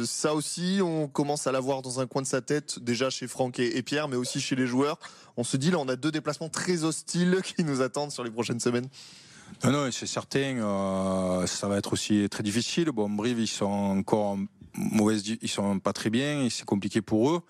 ça 0.06 0.34
aussi, 0.34 0.80
on 0.82 1.08
commence 1.08 1.48
à 1.48 1.52
l'avoir 1.52 1.82
dans 1.82 2.00
un 2.00 2.08
coin 2.08 2.22
de 2.22 2.28
sa 2.28 2.42
tête, 2.42 2.80
déjà 2.80 3.10
chez 3.10 3.28
Franck 3.28 3.60
et, 3.60 3.82
Pierre, 3.82 4.08
mais 4.08 4.16
aussi 4.16 4.40
chez 4.40 4.56
les 4.56 4.68
joueurs. 4.68 5.00
On 5.38 5.44
se 5.44 5.58
dit 5.58 5.72
là, 5.72 5.78
on 5.80 5.88
a 5.88 5.96
deux 5.96 6.12
déplacements 6.12 6.50
très 6.50 6.84
hostiles 6.84 7.42
qui 7.44 7.64
nous 7.64 7.82
attendent 7.82 8.12
sur 8.12 8.24
les 8.24 8.32
prochaines 8.32 8.60
semaines. 8.60 8.88
Non, 9.64 9.72
non, 9.72 9.92
c'est 9.92 10.08
certain. 10.08 10.58
Euh, 10.58 11.46
ça 11.46 11.68
va 11.68 11.78
être 11.78 11.94
aussi 11.94 12.28
très 12.30 12.44
difficile. 12.44 12.92
Bon, 12.92 13.10
Brive, 13.10 13.40
ils 13.40 13.48
sont 13.48 13.66
encore 13.66 14.38
mauvaises, 14.76 15.24
ils 15.42 15.50
sont 15.50 15.80
pas 15.80 15.94
très 15.94 16.10
bien 16.10 16.44
et 16.44 16.50
c'est 16.50 16.66
compliqué 16.66 17.02
pour 17.02 17.32
eux. 17.32 17.42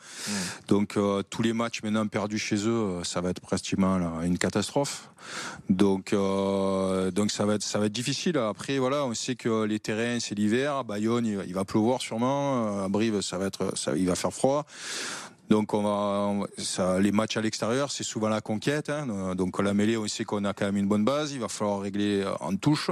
Donc 0.67 0.97
euh, 0.97 1.23
tous 1.29 1.41
les 1.41 1.53
matchs 1.53 1.83
maintenant 1.83 2.07
perdus 2.07 2.39
chez 2.39 2.67
eux, 2.67 2.69
euh, 2.69 3.03
ça 3.03 3.21
va 3.21 3.29
être 3.29 3.41
pratiquement 3.41 4.21
une 4.21 4.37
catastrophe. 4.37 5.09
Donc 5.69 6.13
donc 6.13 7.31
ça 7.31 7.45
va 7.45 7.55
être 7.55 7.63
ça 7.63 7.79
va 7.79 7.85
être 7.85 7.91
difficile. 7.91 8.37
Après 8.37 8.79
voilà, 8.79 9.05
on 9.05 9.13
sait 9.13 9.35
que 9.35 9.63
les 9.65 9.79
terrains 9.79 10.19
c'est 10.19 10.35
l'hiver. 10.35 10.83
Bayonne 10.83 11.25
il 11.25 11.53
va 11.53 11.65
pleuvoir 11.65 12.01
sûrement. 12.01 12.83
À 12.83 12.87
Brive 12.89 13.21
ça 13.21 13.37
va 13.37 13.45
être 13.45 13.77
ça, 13.77 13.95
il 13.95 14.07
va 14.07 14.15
faire 14.15 14.33
froid. 14.33 14.65
Donc 15.51 15.73
on 15.73 15.83
va, 15.83 16.47
ça, 16.57 16.97
les 16.97 17.11
matchs 17.11 17.35
à 17.35 17.41
l'extérieur, 17.41 17.91
c'est 17.91 18.05
souvent 18.05 18.29
la 18.29 18.39
conquête. 18.39 18.89
Hein. 18.89 19.35
Donc 19.35 19.61
la 19.61 19.73
mêlée, 19.73 19.97
on 19.97 20.07
sait 20.07 20.23
qu'on 20.23 20.45
a 20.45 20.53
quand 20.53 20.63
même 20.63 20.77
une 20.77 20.87
bonne 20.87 21.03
base. 21.03 21.33
Il 21.33 21.41
va 21.41 21.49
falloir 21.49 21.81
régler 21.81 22.23
en 22.39 22.55
touche. 22.55 22.89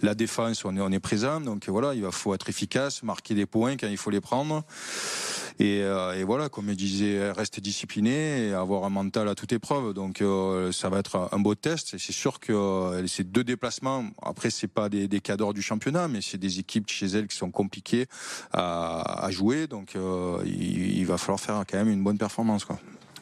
La 0.00 0.16
défense, 0.16 0.64
on 0.64 0.76
est, 0.76 0.80
on 0.80 0.90
est 0.90 0.98
présent. 0.98 1.40
Donc 1.40 1.68
voilà, 1.68 1.94
il 1.94 2.02
va 2.02 2.10
faut 2.10 2.34
être 2.34 2.48
efficace, 2.48 3.04
marquer 3.04 3.34
des 3.34 3.46
points 3.46 3.76
quand 3.76 3.86
il 3.86 3.96
faut 3.96 4.10
les 4.10 4.20
prendre. 4.20 4.64
Et, 5.60 5.82
euh, 5.82 6.18
et, 6.18 6.24
voilà, 6.24 6.48
comme 6.48 6.70
je 6.70 6.74
disais, 6.74 7.30
rester 7.32 7.60
discipliné 7.60 8.46
et 8.46 8.54
avoir 8.54 8.84
un 8.84 8.88
mental 8.88 9.28
à 9.28 9.34
toute 9.34 9.52
épreuve. 9.52 9.92
Donc 9.92 10.22
euh, 10.22 10.72
ça 10.72 10.88
va 10.88 10.98
être 10.98 11.28
un 11.30 11.38
beau 11.38 11.54
test. 11.54 11.92
Et 11.92 11.98
c'est 11.98 12.14
sûr 12.14 12.40
que 12.40 12.54
euh, 12.54 13.06
ces 13.06 13.24
deux 13.24 13.44
déplacements, 13.44 14.06
après 14.22 14.48
c'est 14.48 14.68
pas 14.68 14.88
des, 14.88 15.06
des 15.06 15.20
cadors 15.20 15.52
du 15.52 15.60
championnat, 15.60 16.08
mais 16.08 16.22
c'est 16.22 16.38
des 16.38 16.60
équipes 16.60 16.88
chez 16.88 17.06
elles 17.08 17.28
qui 17.28 17.36
sont 17.36 17.50
compliquées 17.50 18.06
à, 18.52 19.28
jouer. 19.30 19.66
Donc 19.66 19.96
il, 20.46 21.04
va 21.04 21.18
falloir 21.18 21.38
faire 21.38 21.62
quand 21.70 21.76
même 21.76 21.90
une 21.90 22.02
bonne 22.02 22.18
performance. 22.18 22.66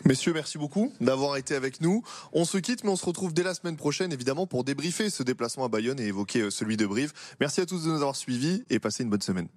Messieurs, 0.05 0.33
merci 0.33 0.59
beaucoup 0.59 0.93
d'avoir 1.01 1.37
été 1.37 1.57
avec 1.57 1.81
nous. 1.81 2.05
On 2.33 2.45
se 2.45 2.57
quitte, 2.59 2.85
mais 2.85 2.91
on 2.91 2.97
se 2.97 3.05
retrouve 3.05 3.35
dès 3.35 3.43
la 3.43 3.55
semaine 3.55 3.77
prochaine, 3.77 4.13
évidemment, 4.13 4.47
pour 4.47 4.63
débriefer 4.63 5.11
ce 5.11 5.25
déplacement 5.25 5.65
à 5.65 5.69
Bayonne 5.69 5.99
et 5.99 6.07
évoquer 6.07 6.53
celui 6.53 6.77
de 6.77 6.87
Brive. 6.87 7.13
Merci 7.41 7.61
à 7.61 7.67
tous 7.67 7.83
de 7.83 7.89
nous 7.89 7.97
avoir 7.97 8.15
suivis 8.15 8.63
et 8.71 8.79
passez 8.79 9.03
une 9.03 9.11
bonne 9.11 9.23
semaine. 9.23 9.49